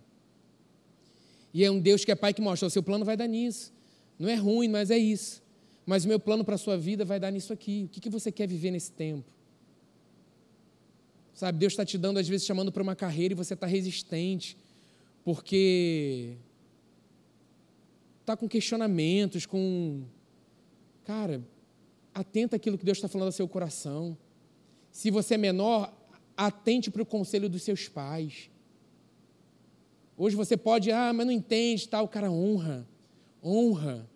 [1.52, 3.74] E é um Deus que é Pai que mostra: o seu plano vai dar nisso.
[4.20, 5.49] Não é ruim, mas é isso.
[5.90, 7.86] Mas o meu plano para a sua vida vai dar nisso aqui.
[7.86, 9.34] O que, que você quer viver nesse tempo?
[11.34, 14.56] Sabe, Deus está te dando, às vezes, chamando para uma carreira e você está resistente,
[15.24, 16.38] porque
[18.22, 20.04] está com questionamentos, com.
[21.06, 21.42] Cara,
[22.14, 24.16] atenta àquilo que Deus está falando ao seu coração.
[24.92, 25.92] Se você é menor,
[26.38, 28.52] atente para o conselho dos seus pais.
[30.16, 32.88] Hoje você pode, ah, mas não entende, tal, cara honra,
[33.44, 34.08] honra.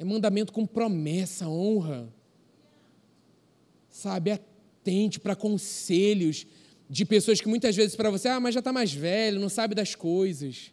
[0.00, 2.08] É mandamento com promessa, honra.
[3.90, 6.46] Sabe, atente para conselhos
[6.88, 9.74] de pessoas que muitas vezes para você, ah, mas já está mais velho, não sabe
[9.74, 10.72] das coisas.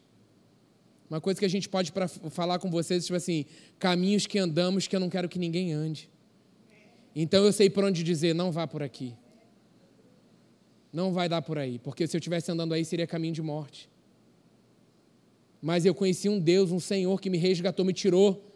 [1.09, 3.45] Uma coisa que a gente pode pra, falar com vocês, tipo assim,
[3.77, 6.09] caminhos que andamos que eu não quero que ninguém ande.
[7.13, 9.13] Então eu sei por onde dizer, não vá por aqui.
[10.93, 13.89] Não vai dar por aí, porque se eu estivesse andando aí seria caminho de morte.
[15.61, 18.46] Mas eu conheci um Deus, um Senhor que me resgatou, me tirou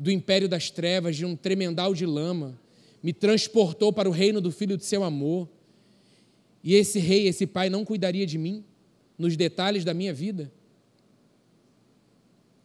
[0.00, 2.58] do império das trevas, de um tremendal de lama,
[3.00, 5.48] me transportou para o reino do Filho de seu amor.
[6.64, 8.64] E esse rei, esse pai, não cuidaria de mim
[9.16, 10.50] nos detalhes da minha vida?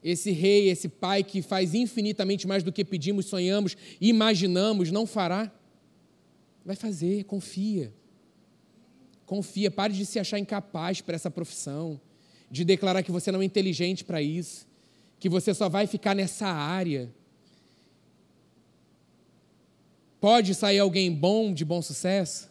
[0.05, 5.51] esse rei, esse pai que faz infinitamente mais do que pedimos, sonhamos, imaginamos, não fará?
[6.63, 7.91] Vai fazer, confia.
[9.25, 11.99] Confia, pare de se achar incapaz para essa profissão,
[12.51, 14.67] de declarar que você não é inteligente para isso,
[15.19, 17.11] que você só vai ficar nessa área.
[20.25, 22.49] Pode sair alguém bom de bom sucesso?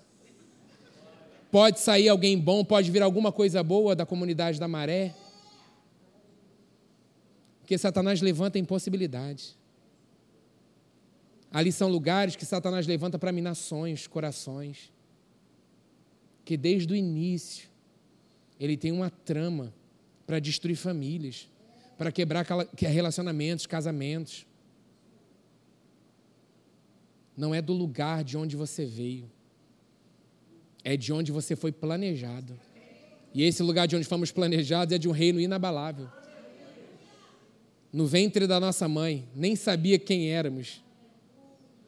[1.51, 5.13] Pode sair alguém bom, pode vir alguma coisa boa da comunidade da maré?
[7.59, 9.57] Porque Satanás levanta impossibilidades.
[11.51, 14.93] Ali são lugares que Satanás levanta para minar sonhos, corações.
[16.45, 17.69] Que desde o início
[18.61, 19.75] ele tem uma trama
[20.25, 21.51] para destruir famílias,
[21.99, 24.47] para quebrar relacionamentos, casamentos.
[27.37, 29.31] Não é do lugar de onde você veio,
[30.83, 32.59] é de onde você foi planejado.
[33.33, 36.09] E esse lugar de onde fomos planejados é de um reino inabalável
[37.95, 40.83] no ventre da nossa mãe, nem sabia quem éramos.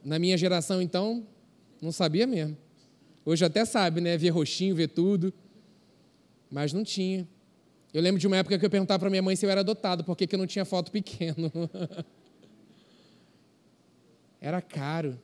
[0.01, 1.27] Na minha geração, então,
[1.81, 2.55] não sabia mesmo.
[3.25, 4.17] Hoje até sabe, né?
[4.17, 5.33] Vê roxinho, vê tudo.
[6.49, 7.27] Mas não tinha.
[7.93, 10.05] Eu lembro de uma época que eu perguntava para minha mãe se eu era adotado,
[10.05, 11.51] porque que eu não tinha foto pequeno.
[14.39, 15.19] era caro.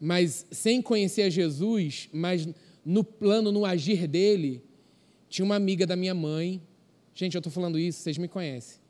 [0.00, 2.48] Mas sem conhecer a Jesus, mas
[2.84, 4.64] no plano, no agir dele,
[5.28, 6.62] tinha uma amiga da minha mãe.
[7.14, 8.80] Gente, eu estou falando isso, vocês me conhecem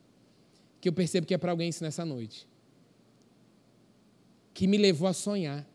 [0.81, 2.49] que eu percebo que é para alguém isso nessa noite.
[4.55, 5.66] Que me levou a sonhar.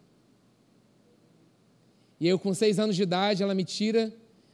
[2.19, 4.11] E eu, com seis anos de idade, ela me tira,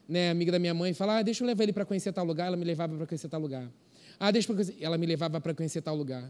[0.07, 2.25] né, amiga da minha mãe, e fala: ah, deixa eu levar ele para conhecer tal
[2.25, 2.47] lugar.
[2.47, 3.71] Ela me levava para conhecer tal lugar.
[4.19, 4.75] Ah, deixa eu conhecer.
[4.81, 6.29] Ela me levava para conhecer tal lugar.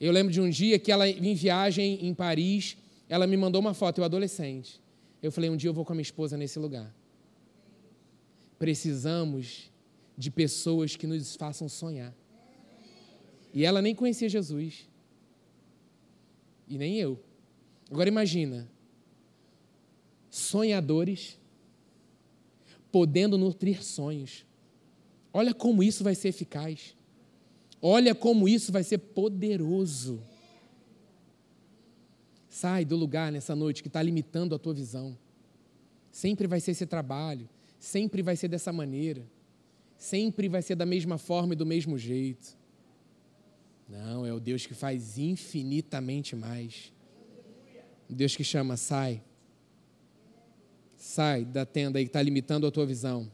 [0.00, 2.76] Eu lembro de um dia que ela, em viagem em Paris,
[3.08, 4.80] ela me mandou uma foto, eu adolescente.
[5.22, 6.94] Eu falei: um dia eu vou com a minha esposa nesse lugar.
[8.58, 9.70] Precisamos
[10.16, 12.14] de pessoas que nos façam sonhar.
[13.54, 14.88] E ela nem conhecia Jesus.
[16.68, 17.18] E nem eu.
[17.90, 18.68] Agora imagina,
[20.28, 21.38] sonhadores
[22.92, 24.44] podendo nutrir sonhos.
[25.32, 26.94] Olha como isso vai ser eficaz.
[27.80, 30.22] Olha como isso vai ser poderoso.
[32.60, 35.16] Sai do lugar nessa noite que está limitando a tua visão.
[36.10, 39.24] Sempre vai ser esse trabalho, sempre vai ser dessa maneira,
[39.96, 42.58] sempre vai ser da mesma forma e do mesmo jeito.
[43.88, 46.92] Não, é o Deus que faz infinitamente mais.
[48.10, 49.22] O Deus que chama, sai.
[50.96, 53.30] Sai da tenda aí que está limitando a tua visão.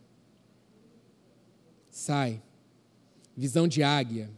[1.88, 2.42] Sai.
[3.34, 4.30] Visão de águia.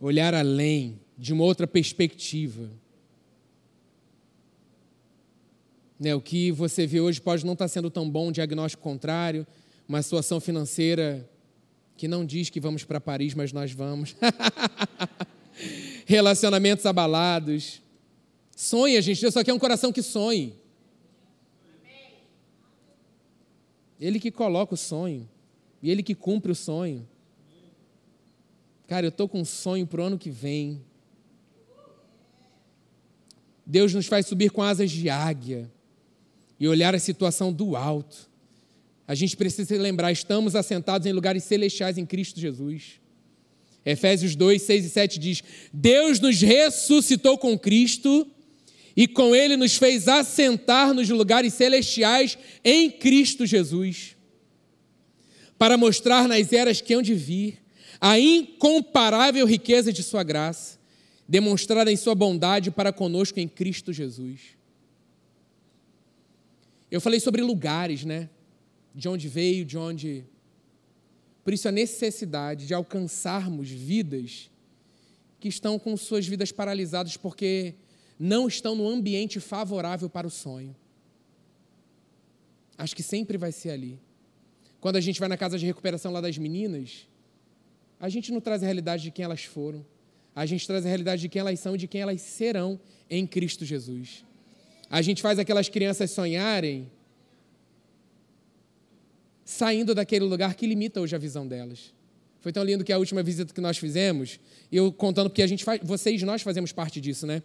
[0.00, 2.82] Olhar além, de uma outra perspectiva.
[6.04, 8.82] Né, o que você vê hoje pode não estar tá sendo tão bom, um diagnóstico
[8.82, 9.46] contrário,
[9.88, 11.26] uma situação financeira
[11.96, 14.14] que não diz que vamos para Paris, mas nós vamos.
[16.04, 17.80] Relacionamentos abalados.
[18.54, 20.54] Sonha, gente, Deus só quer um coração que sonhe.
[23.98, 25.26] Ele que coloca o sonho.
[25.82, 27.08] E Ele que cumpre o sonho.
[28.86, 30.84] Cara, eu estou com um sonho para o ano que vem.
[33.64, 35.72] Deus nos faz subir com asas de águia
[36.58, 38.28] e olhar a situação do alto.
[39.06, 43.00] A gente precisa se lembrar, estamos assentados em lugares celestiais em Cristo Jesus.
[43.84, 48.26] Efésios 2, 6 e 7 diz: Deus nos ressuscitou com Cristo
[48.96, 54.16] e com Ele nos fez assentar nos lugares celestiais em Cristo Jesus,
[55.58, 57.58] para mostrar nas eras que hão de vir
[58.00, 60.78] a incomparável riqueza de Sua graça,
[61.28, 64.40] demonstrada em Sua bondade para conosco em Cristo Jesus.
[66.94, 68.30] Eu falei sobre lugares, né?
[68.94, 70.24] De onde veio, de onde
[71.44, 74.50] por isso, a necessidade de alcançarmos vidas
[75.38, 77.74] que estão com suas vidas paralisadas porque
[78.18, 80.74] não estão no ambiente favorável para o sonho.
[82.78, 84.00] Acho que sempre vai ser ali.
[84.80, 87.06] Quando a gente vai na casa de recuperação lá das meninas,
[88.00, 89.84] a gente não traz a realidade de quem elas foram,
[90.34, 93.26] a gente traz a realidade de quem elas são e de quem elas serão em
[93.26, 94.24] Cristo Jesus.
[94.90, 96.90] A gente faz aquelas crianças sonharem
[99.44, 101.94] saindo daquele lugar que limita hoje a visão delas.
[102.40, 104.38] Foi tão lindo que a última visita que nós fizemos,
[104.70, 107.42] eu contando porque a gente faz, vocês nós fazemos parte disso, né?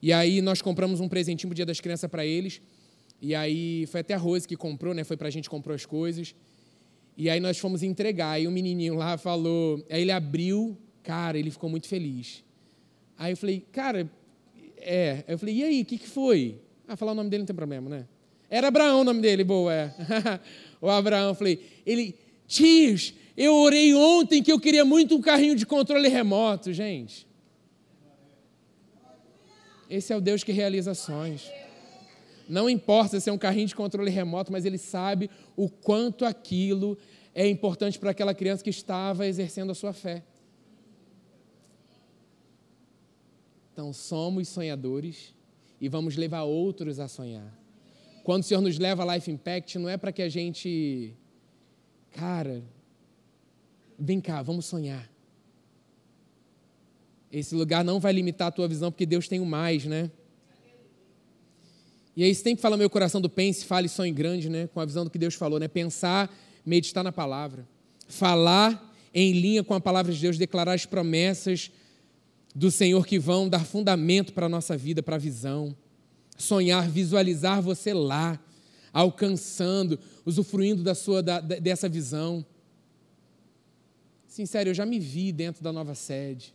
[0.00, 2.60] E aí nós compramos um presentinho pro Dia das Crianças para eles.
[3.20, 5.04] E aí foi até a Rose que comprou, né?
[5.04, 6.34] Foi pra gente comprou as coisas.
[7.16, 8.40] E aí nós fomos entregar.
[8.40, 12.44] E o menininho lá falou, aí ele abriu, cara, ele ficou muito feliz.
[13.18, 14.08] Aí eu falei, cara,
[14.78, 15.24] é.
[15.26, 16.60] Aí eu falei, e aí, o que, que foi?
[16.88, 18.06] Ah, falar o nome dele não tem problema, né?
[18.48, 19.94] Era Abraão o nome dele, boa, é.
[20.80, 25.66] o Abraão, falei, ele, tios, eu orei ontem que eu queria muito um carrinho de
[25.66, 27.26] controle remoto, gente.
[29.90, 31.50] Esse é o Deus que realiza sonhos.
[32.48, 36.96] Não importa se é um carrinho de controle remoto, mas ele sabe o quanto aquilo
[37.34, 40.22] é importante para aquela criança que estava exercendo a sua fé.
[43.74, 45.34] Então, somos sonhadores
[45.80, 47.56] e vamos levar outros a sonhar.
[48.24, 51.14] Quando o Senhor nos leva a Life Impact, não é para que a gente,
[52.12, 52.62] cara,
[53.98, 55.08] vem cá, vamos sonhar.
[57.30, 60.10] Esse lugar não vai limitar a tua visão, porque Deus tem o mais, né?
[62.16, 64.66] E aí você tem que falar meu coração do pense, fale, sonhe grande, né?
[64.66, 65.68] Com a visão do que Deus falou, né?
[65.68, 66.28] Pensar,
[66.66, 67.66] meditar na palavra.
[68.08, 71.70] Falar em linha com a palavra de Deus, declarar as promessas
[72.54, 75.76] do Senhor que vão dar fundamento para a nossa vida, para a visão
[76.38, 78.40] sonhar, visualizar você lá,
[78.92, 82.46] alcançando, usufruindo da sua da, dessa visão.
[84.26, 86.54] Sincero, eu já me vi dentro da nova sede.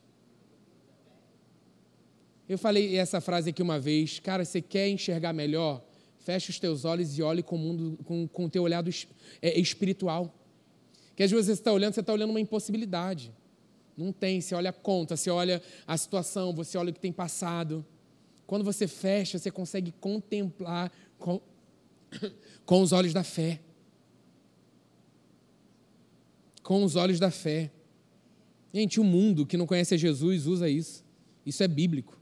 [2.48, 5.84] Eu falei essa frase aqui uma vez, cara, você quer enxergar melhor?
[6.20, 8.90] Feche os teus olhos e olhe com o mundo, com, com o teu olhado
[9.42, 10.34] é, espiritual.
[11.16, 13.34] Que às vezes você está olhando, você está olhando uma impossibilidade.
[13.96, 17.12] Não tem, você olha a conta, você olha a situação, você olha o que tem
[17.12, 17.86] passado.
[18.48, 21.42] Quando você fecha, você consegue contemplar com,
[22.66, 23.60] com os olhos da fé.
[26.62, 27.72] Com os olhos da fé.
[28.74, 31.06] Gente, o mundo que não conhece Jesus usa isso.
[31.46, 32.20] Isso é bíblico.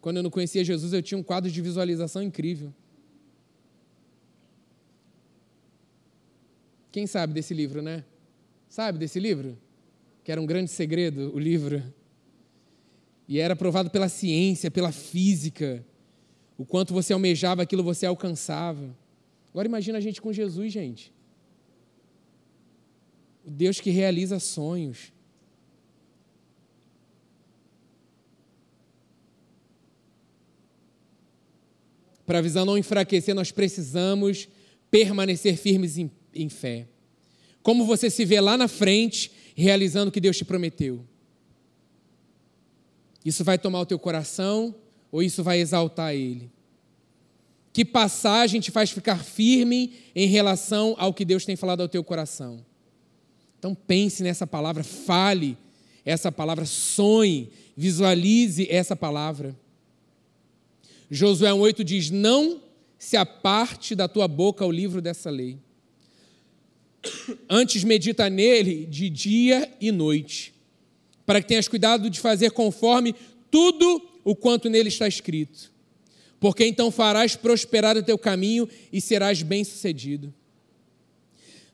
[0.00, 2.72] Quando eu não conhecia Jesus, eu tinha um quadro de visualização incrível.
[6.92, 8.04] Quem sabe desse livro, né?
[8.68, 9.56] Sabe desse livro?
[10.28, 11.82] Que era um grande segredo, o livro.
[13.26, 15.82] E era provado pela ciência, pela física.
[16.58, 18.94] O quanto você almejava aquilo, você alcançava.
[19.48, 21.14] Agora imagina a gente com Jesus, gente.
[23.42, 25.14] O Deus que realiza sonhos.
[32.26, 34.46] Para a visão não enfraquecer, nós precisamos
[34.90, 36.86] permanecer firmes em, em fé.
[37.62, 41.04] Como você se vê lá na frente, realizando o que Deus te prometeu.
[43.24, 44.74] Isso vai tomar o teu coração
[45.10, 46.50] ou isso vai exaltar ele?
[47.72, 52.02] Que passagem te faz ficar firme em relação ao que Deus tem falado ao teu
[52.04, 52.64] coração?
[53.58, 55.58] Então pense nessa palavra, fale
[56.04, 59.56] essa palavra, sonhe, visualize essa palavra.
[61.10, 62.62] Josué 1,8 diz: Não
[62.98, 65.58] se aparte da tua boca o livro dessa lei.
[67.48, 70.54] Antes medita nele de dia e noite
[71.28, 73.14] para que tenhas cuidado de fazer conforme
[73.50, 75.70] tudo o quanto nele está escrito.
[76.40, 80.32] Porque então farás prosperar o teu caminho e serás bem-sucedido.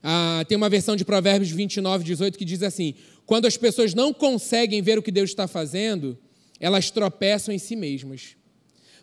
[0.03, 2.95] Ah, tem uma versão de Provérbios 29, 18 que diz assim:
[3.25, 6.17] Quando as pessoas não conseguem ver o que Deus está fazendo,
[6.59, 8.35] elas tropeçam em si mesmas.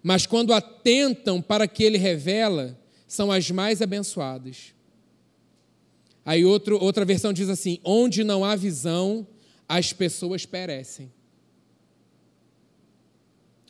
[0.02, 4.74] Mas quando atentam para que Ele revela, são as mais abençoadas.
[6.24, 9.26] Aí outro, outra versão diz assim: onde não há visão,
[9.68, 11.12] as pessoas perecem.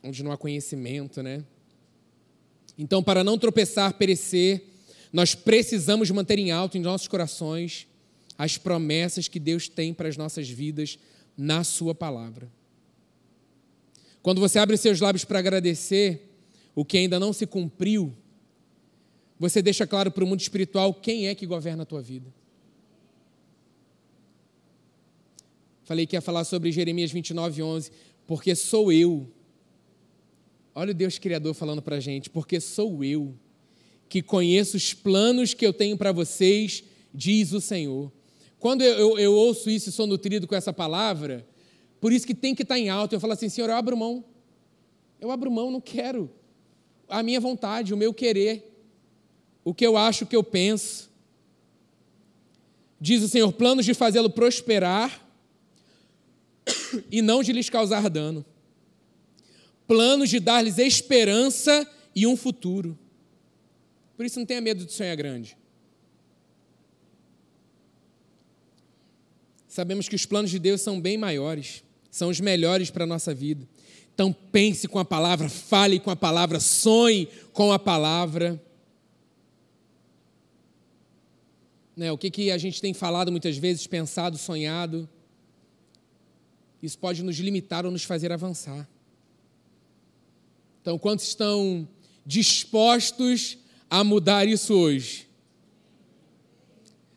[0.02, 1.44] Onde não há conhecimento, né?
[2.76, 4.64] Então, para não tropeçar, perecer,
[5.12, 7.86] nós precisamos manter em alto em nossos corações
[8.36, 10.98] as promessas que Deus tem para as nossas vidas
[11.36, 12.50] na Sua palavra.
[14.22, 16.30] Quando você abre seus lábios para agradecer
[16.74, 18.12] o que ainda não se cumpriu,
[19.38, 22.32] você deixa claro para o mundo espiritual quem é que governa a tua vida.
[25.92, 27.90] Falei que ia falar sobre Jeremias 29, 11,
[28.26, 29.30] porque sou eu.
[30.74, 33.34] Olha o Deus Criador falando para a gente, porque sou eu
[34.08, 36.82] que conheço os planos que eu tenho para vocês,
[37.12, 38.10] diz o Senhor.
[38.58, 41.46] Quando eu, eu, eu, ouço isso e sou nutrido com essa palavra,
[42.00, 44.24] por isso que tem que estar em alto, eu falo assim, Senhor, eu abro mão.
[45.20, 46.30] Eu abro mão, não quero.
[47.06, 48.66] A minha vontade, o meu querer
[49.62, 51.10] o que eu acho, o que eu penso.
[52.98, 55.21] Diz o Senhor: planos de fazê-lo prosperar
[57.10, 58.44] e não de lhes causar dano.
[59.86, 62.98] Planos de dar-lhes esperança e um futuro.
[64.16, 65.56] Por isso não tenha medo de sonhar grande.
[69.66, 73.32] Sabemos que os planos de Deus são bem maiores, são os melhores para a nossa
[73.32, 73.66] vida.
[74.14, 78.62] Então pense com a palavra, fale com a palavra, sonhe com a palavra.
[81.96, 82.12] Né?
[82.12, 85.08] O que, que a gente tem falado muitas vezes, pensado, sonhado.
[86.82, 88.88] Isso pode nos limitar ou nos fazer avançar.
[90.80, 91.88] Então, quantos estão
[92.26, 93.56] dispostos
[93.88, 95.28] a mudar isso hoje?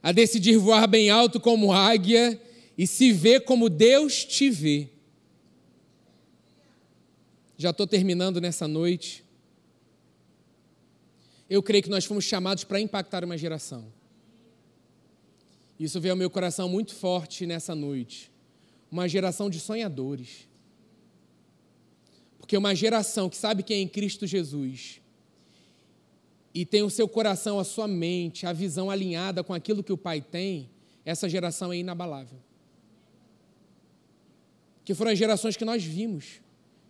[0.03, 2.39] A decidir voar bem alto como águia
[2.77, 4.87] e se ver como Deus te vê.
[7.57, 9.25] Já estou terminando nessa noite.
[11.49, 13.91] Eu creio que nós fomos chamados para impactar uma geração.
[15.79, 18.34] Isso veio ao meu coração muito forte nessa noite.
[18.91, 20.47] Uma geração de sonhadores.
[22.37, 25.01] Porque uma geração que sabe quem é em Cristo Jesus
[26.55, 29.97] e tem o seu coração, a sua mente, a visão alinhada com aquilo que o
[29.97, 30.69] Pai tem,
[31.03, 32.39] essa geração é inabalável.
[34.85, 36.39] Que foram as gerações que nós vimos,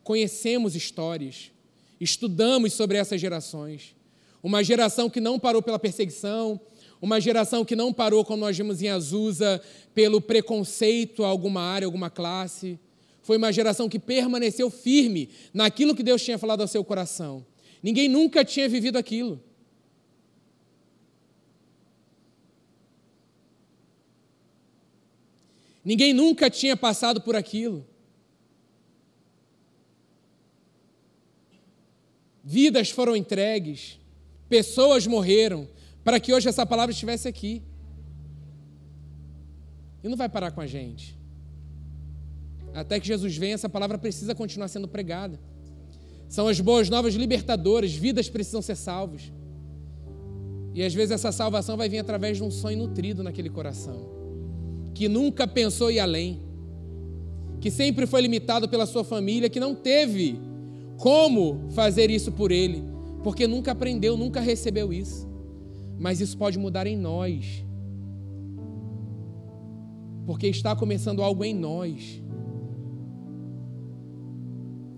[0.03, 1.51] conhecemos histórias,
[1.99, 3.95] estudamos sobre essas gerações.
[4.43, 6.61] Uma geração que não parou pela perseguição,
[7.05, 9.61] uma geração que não parou, como nós vimos em Azusa,
[9.93, 12.79] pelo preconceito a alguma área, alguma classe.
[13.21, 17.45] Foi uma geração que permaneceu firme naquilo que Deus tinha falado ao seu coração.
[17.81, 19.39] Ninguém nunca tinha vivido aquilo.
[25.83, 27.85] Ninguém nunca tinha passado por aquilo.
[32.43, 33.99] Vidas foram entregues,
[34.49, 35.67] pessoas morreram,
[36.05, 37.63] para que hoje essa palavra estivesse aqui.
[40.03, 41.17] E não vai parar com a gente.
[42.75, 45.39] Até que Jesus venha, essa palavra precisa continuar sendo pregada.
[46.29, 49.33] São as boas novas libertadoras, vidas precisam ser salvas.
[50.75, 54.07] E às vezes essa salvação vai vir através de um sonho nutrido naquele coração,
[54.93, 56.39] que nunca pensou ir além,
[57.59, 60.39] que sempre foi limitado pela sua família, que não teve
[60.97, 62.83] como fazer isso por ele,
[63.23, 65.33] porque nunca aprendeu, nunca recebeu isso
[65.97, 67.65] mas isso pode mudar em nós.
[70.25, 72.21] Porque está começando algo em nós.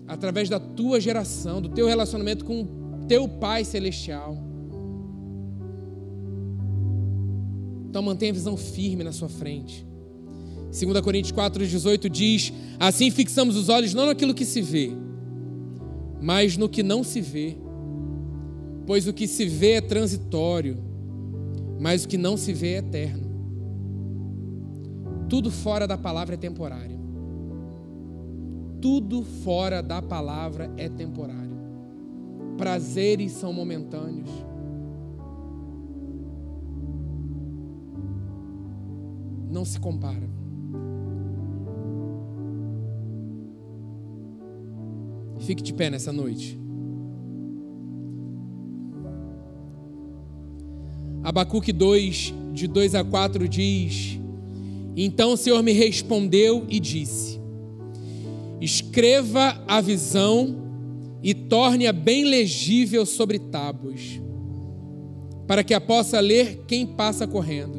[0.06, 4.36] Através da tua geração, do teu relacionamento com o teu Pai Celestial.
[7.88, 9.86] Então mantenha a visão firme na sua frente.
[10.70, 14.92] 2 Coríntios 4,18 diz: Assim fixamos os olhos não naquilo que se vê,
[16.20, 17.56] mas no que não se vê.
[18.86, 20.78] Pois o que se vê é transitório,
[21.78, 23.28] mas o que não se vê é eterno.
[25.28, 26.98] Tudo fora da palavra é temporário.
[28.80, 31.56] Tudo fora da palavra é temporário.
[32.56, 34.30] Prazeres são momentâneos.
[39.50, 40.28] Não se compara.
[45.40, 46.67] Fique de pé nessa noite.
[51.28, 54.18] Abacuque 2, de 2 a 4 diz:
[54.96, 57.38] Então o Senhor me respondeu e disse:
[58.62, 60.56] Escreva a visão
[61.22, 64.18] e torne-a bem legível sobre tábuas,
[65.46, 67.78] para que a possa ler quem passa correndo.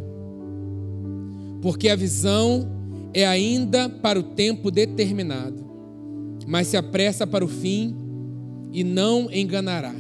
[1.60, 2.70] Porque a visão
[3.16, 5.66] é ainda para o tempo determinado,
[6.46, 7.96] mas se apressa para o fim
[8.72, 9.96] e não enganará.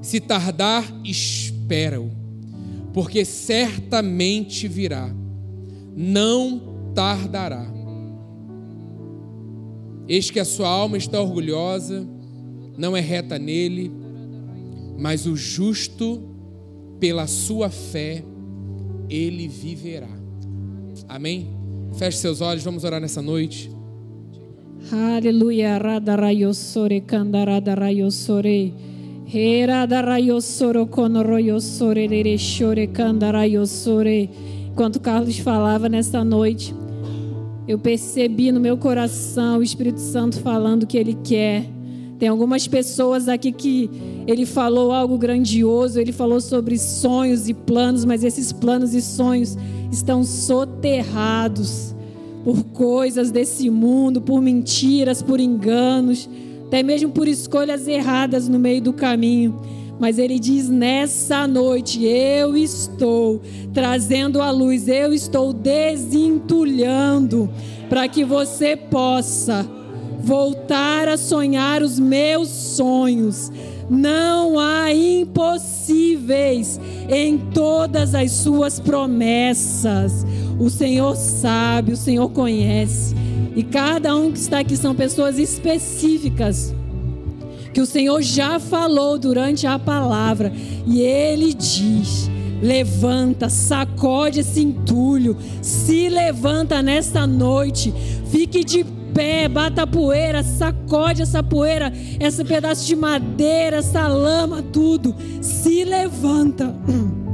[0.00, 2.24] Se tardar, espera-o
[2.96, 5.14] porque certamente virá,
[5.94, 7.70] não tardará.
[10.08, 12.08] Eis que a sua alma está orgulhosa,
[12.78, 13.92] não é reta nele,
[14.96, 16.22] mas o justo,
[16.98, 18.24] pela sua fé,
[19.10, 20.08] ele viverá.
[21.06, 21.50] Amém?
[21.98, 23.70] Feche seus olhos, vamos orar nessa noite.
[24.90, 28.72] Aleluia, radarayosore, candaradarayossore.
[34.70, 36.72] Enquanto Carlos falava nesta noite,
[37.66, 41.64] eu percebi no meu coração o Espírito Santo falando o que ele quer.
[42.20, 43.90] Tem algumas pessoas aqui que
[44.28, 49.58] ele falou algo grandioso, ele falou sobre sonhos e planos, mas esses planos e sonhos
[49.90, 51.96] estão soterrados
[52.44, 56.28] por coisas desse mundo, por mentiras, por enganos
[56.76, 59.58] até mesmo por escolhas erradas no meio do caminho.
[59.98, 63.40] Mas ele diz: nessa noite eu estou
[63.72, 67.48] trazendo a luz, eu estou desentulhando
[67.88, 69.66] para que você possa
[70.20, 73.50] voltar a sonhar os meus sonhos.
[73.88, 80.26] Não há impossíveis em todas as suas promessas.
[80.60, 83.14] O Senhor sabe, o Senhor conhece.
[83.56, 86.74] E cada um que está aqui são pessoas específicas
[87.72, 90.52] que o Senhor já falou durante a palavra.
[90.86, 92.30] E ele diz:
[92.62, 97.94] levanta, sacode esse entulho, se levanta nesta noite,
[98.30, 98.84] fique de
[99.14, 101.90] pé, bata poeira, sacode essa poeira,
[102.20, 105.14] esse pedaço de madeira, essa lama, tudo.
[105.40, 106.74] Se levanta.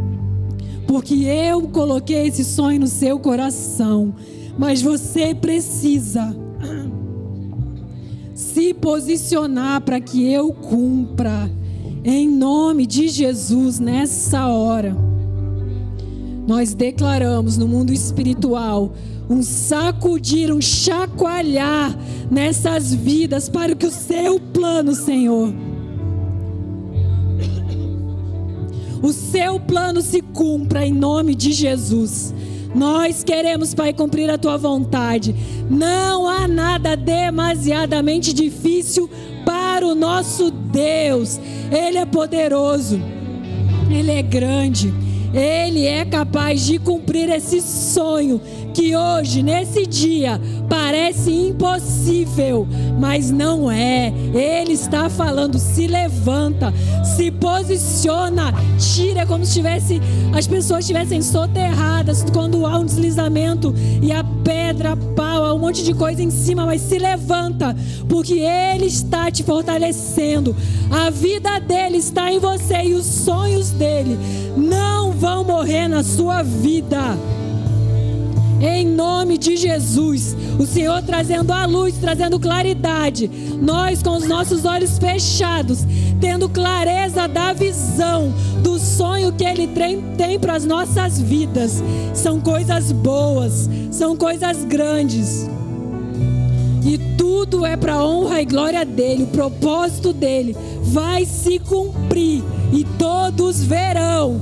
[0.87, 4.15] Porque eu coloquei esse sonho no seu coração
[4.59, 6.37] mas você precisa
[8.35, 11.51] se posicionar para que eu cumpra.
[12.05, 14.97] Em nome de Jesus, nessa hora,
[16.47, 18.93] nós declaramos no mundo espiritual
[19.31, 21.97] um sacudir, um chacoalhar
[22.31, 25.55] nessas vidas para que o seu plano, Senhor,
[29.03, 32.35] o seu plano se cumpra em nome de Jesus.
[32.75, 35.35] Nós queremos, Pai, cumprir a tua vontade.
[35.69, 39.11] Não há nada demasiadamente difícil
[39.45, 41.39] para o nosso Deus.
[41.71, 43.01] Ele é poderoso,
[43.91, 44.93] ele é grande,
[45.33, 48.41] ele é capaz de cumprir esse sonho
[48.75, 52.67] que hoje, nesse dia, parece impossível,
[52.99, 54.13] mas não é.
[54.35, 56.73] Ele está falando: se levanta,
[57.17, 60.01] se posiciona, tira como se tivesse
[60.35, 65.59] as pessoas estivessem soterradas quando há um deslizamento e a pedra, a pau, há um
[65.59, 67.77] monte de coisa em cima, mas se levanta,
[68.09, 70.55] porque Ele está te fortalecendo.
[70.91, 74.19] A vida dele está em você e os sonhos dele
[74.57, 77.17] não vão morrer na sua vida.
[78.61, 83.29] Em nome de Jesus, o Senhor trazendo a luz, trazendo claridade.
[83.61, 85.85] Nós com os nossos olhos fechados,
[86.21, 88.33] tendo clareza da visão,
[88.63, 91.83] do sonho que Ele tem, tem para as nossas vidas.
[92.15, 95.51] São coisas boas, são coisas grandes.
[96.85, 102.85] E tudo é para honra e glória dele, o propósito dele vai se cumprir e
[102.99, 104.41] todos verão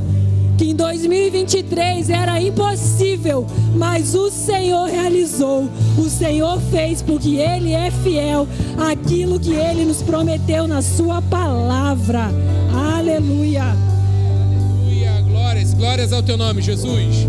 [0.61, 5.67] que em 2023 era impossível, mas o Senhor realizou.
[5.97, 12.31] O Senhor fez porque Ele é fiel àquilo que Ele nos prometeu na Sua palavra.
[12.75, 13.75] Aleluia.
[13.75, 15.23] Aleluia.
[15.23, 17.27] Glórias, glórias ao Teu nome, Jesus.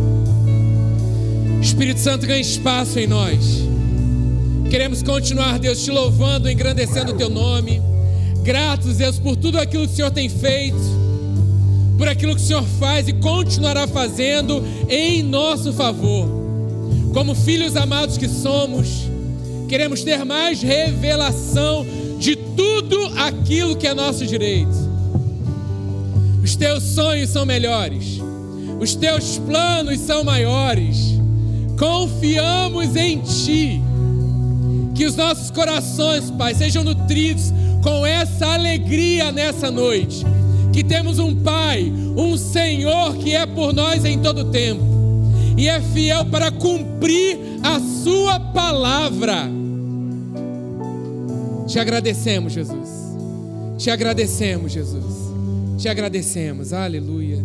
[1.61, 3.63] Espírito Santo ganha espaço em nós.
[4.69, 7.81] Queremos continuar, Deus, te louvando, engrandecendo o Teu nome.
[8.43, 11.01] Gratos, Deus, por tudo aquilo que o Senhor tem feito
[12.01, 16.27] por aquilo que o Senhor faz e continuará fazendo em nosso favor.
[17.13, 19.07] Como filhos amados que somos,
[19.69, 21.85] queremos ter mais revelação
[22.17, 24.75] de tudo aquilo que é nosso direito.
[26.43, 28.19] Os teus sonhos são melhores,
[28.79, 30.97] os teus planos são maiores.
[31.77, 33.79] Confiamos em Ti.
[34.95, 40.25] Que os nossos corações, Pai, sejam nutridos com essa alegria nessa noite
[40.71, 44.83] que temos um Pai, um Senhor que é por nós em todo tempo
[45.57, 49.49] e é fiel para cumprir a Sua palavra.
[51.67, 52.89] Te agradecemos, Jesus.
[53.77, 55.15] Te agradecemos, Jesus.
[55.77, 56.73] Te agradecemos.
[56.73, 57.43] Aleluia.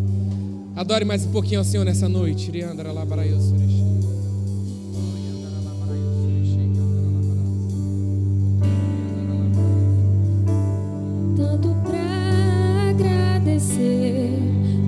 [0.75, 2.51] Adore mais um pouquinho ao Senhor nessa noite.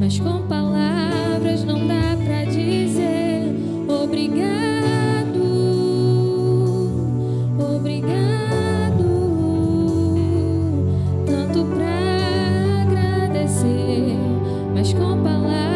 [0.08, 3.42] mas com palavras não dá para dizer.
[3.86, 5.42] Obrigado,
[7.76, 9.04] obrigado,
[11.26, 14.16] tanto para agradecer,
[14.74, 15.67] mas com palavras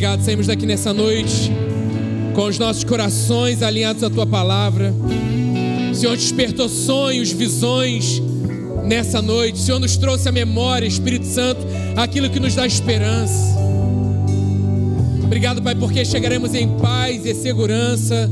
[0.00, 1.52] Saímos daqui nessa noite
[2.34, 4.94] com os nossos corações alinhados à tua palavra.
[5.92, 8.22] O Senhor despertou sonhos, visões
[8.82, 9.56] nessa noite.
[9.56, 11.60] O Senhor nos trouxe a memória, Espírito Santo,
[11.96, 13.58] aquilo que nos dá esperança.
[15.22, 18.30] Obrigado, Pai, porque chegaremos em paz e segurança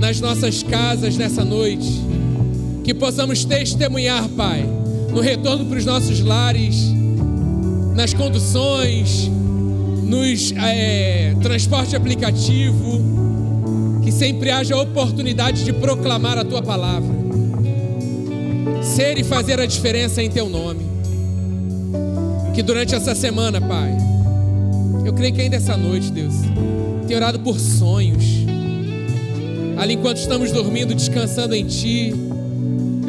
[0.00, 2.02] nas nossas casas nessa noite.
[2.82, 4.68] Que possamos testemunhar, Pai,
[5.12, 6.74] no retorno para os nossos lares,
[7.94, 9.30] nas conduções,
[10.10, 13.00] nos é, transporte aplicativo,
[14.02, 17.14] que sempre haja oportunidade de proclamar a tua palavra,
[18.82, 20.84] ser e fazer a diferença em teu nome.
[22.52, 23.96] Que durante essa semana, Pai,
[25.06, 26.34] eu creio que ainda essa noite, Deus,
[27.06, 28.24] tenho orado por sonhos,
[29.78, 32.12] ali enquanto estamos dormindo, descansando em Ti,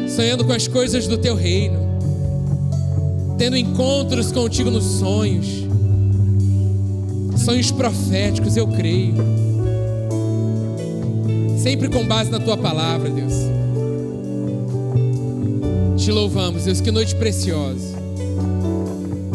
[0.08, 1.80] sonhando com as coisas do Teu reino,
[3.36, 5.61] tendo encontros contigo nos sonhos
[7.42, 9.14] sonhos proféticos, eu creio.
[11.58, 13.32] Sempre com base na tua palavra, Deus.
[15.96, 17.96] Te louvamos, Deus, que noite preciosa.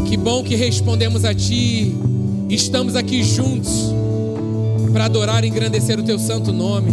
[0.08, 1.96] Que bom que respondemos a Ti.
[2.50, 3.94] Estamos aqui juntos
[4.94, 6.92] para adorar e engrandecer o Teu santo nome.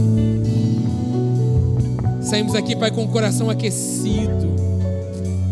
[2.22, 4.54] Saímos aqui, Pai, com o coração aquecido,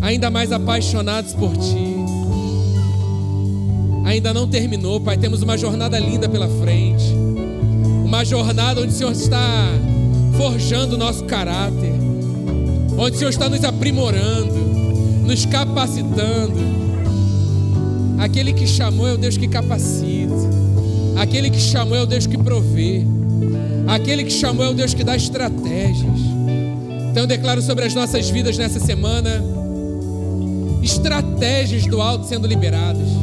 [0.00, 2.01] ainda mais apaixonados por Ti
[4.12, 5.16] ainda não terminou, Pai.
[5.16, 7.04] Temos uma jornada linda pela frente.
[8.04, 9.68] Uma jornada onde o Senhor está
[10.36, 11.92] forjando o nosso caráter.
[12.96, 14.54] Onde o Senhor está nos aprimorando,
[15.26, 16.60] nos capacitando.
[18.18, 20.34] Aquele que chamou é o Deus que capacita.
[21.16, 23.04] Aquele que chamou é o Deus que provê.
[23.88, 26.20] Aquele que chamou é o Deus que dá estratégias.
[27.10, 29.42] Então eu declaro sobre as nossas vidas nessa semana
[30.82, 33.22] estratégias do alto sendo liberadas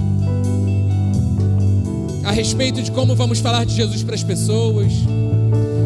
[2.23, 4.91] a respeito de como vamos falar de Jesus para as pessoas,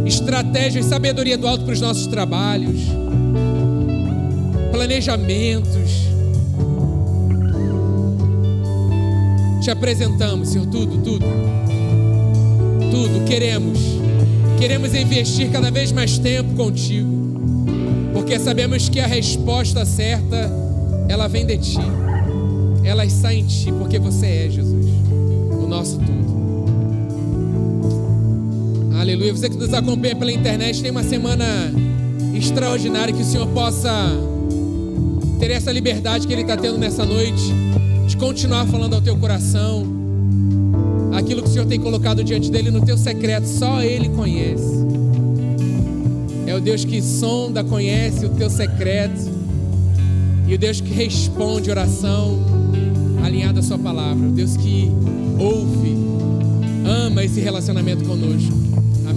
[0.06, 2.82] estratégias, sabedoria do alto para os nossos trabalhos,
[4.72, 6.04] planejamentos.
[9.62, 11.26] Te apresentamos, Senhor, tudo, tudo.
[12.92, 13.80] Tudo queremos.
[14.60, 17.10] Queremos investir cada vez mais tempo contigo,
[18.14, 20.50] porque sabemos que a resposta certa
[21.10, 21.80] ela vem de ti.
[22.84, 24.86] Ela está em ti, porque você é Jesus,
[25.52, 26.13] o nosso tudo.
[29.04, 29.34] Aleluia.
[29.34, 31.46] Você que nos acompanha pela internet, tem uma semana
[32.34, 33.14] extraordinária.
[33.14, 33.92] Que o Senhor possa
[35.42, 37.52] ter essa liberdade que Ele está tendo nessa noite,
[38.08, 39.86] de continuar falando ao teu coração.
[41.12, 44.72] Aquilo que o Senhor tem colocado diante dele no teu secreto, só Ele conhece.
[46.48, 49.30] É o Deus que sonda, conhece o teu secreto.
[50.48, 52.40] E o Deus que responde oração
[53.22, 54.30] alinhada à Sua palavra.
[54.30, 54.90] O Deus que
[55.38, 55.94] ouve,
[56.86, 58.63] ama esse relacionamento conosco.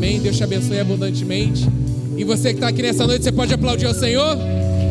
[0.06, 0.20] Amém?
[0.20, 1.68] Deus te abençoe abundantemente.
[2.16, 4.38] E você que está aqui nessa noite, você pode aplaudir ao Senhor?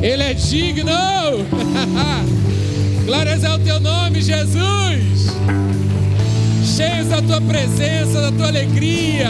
[0.02, 0.92] Ele é digno!
[3.06, 5.32] Glórias ao teu nome, Jesus!
[6.66, 9.30] Cheios da tua presença, da tua alegria,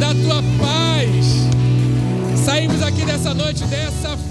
[0.00, 2.40] da tua paz.
[2.42, 4.29] Saímos aqui dessa noite dessa forma.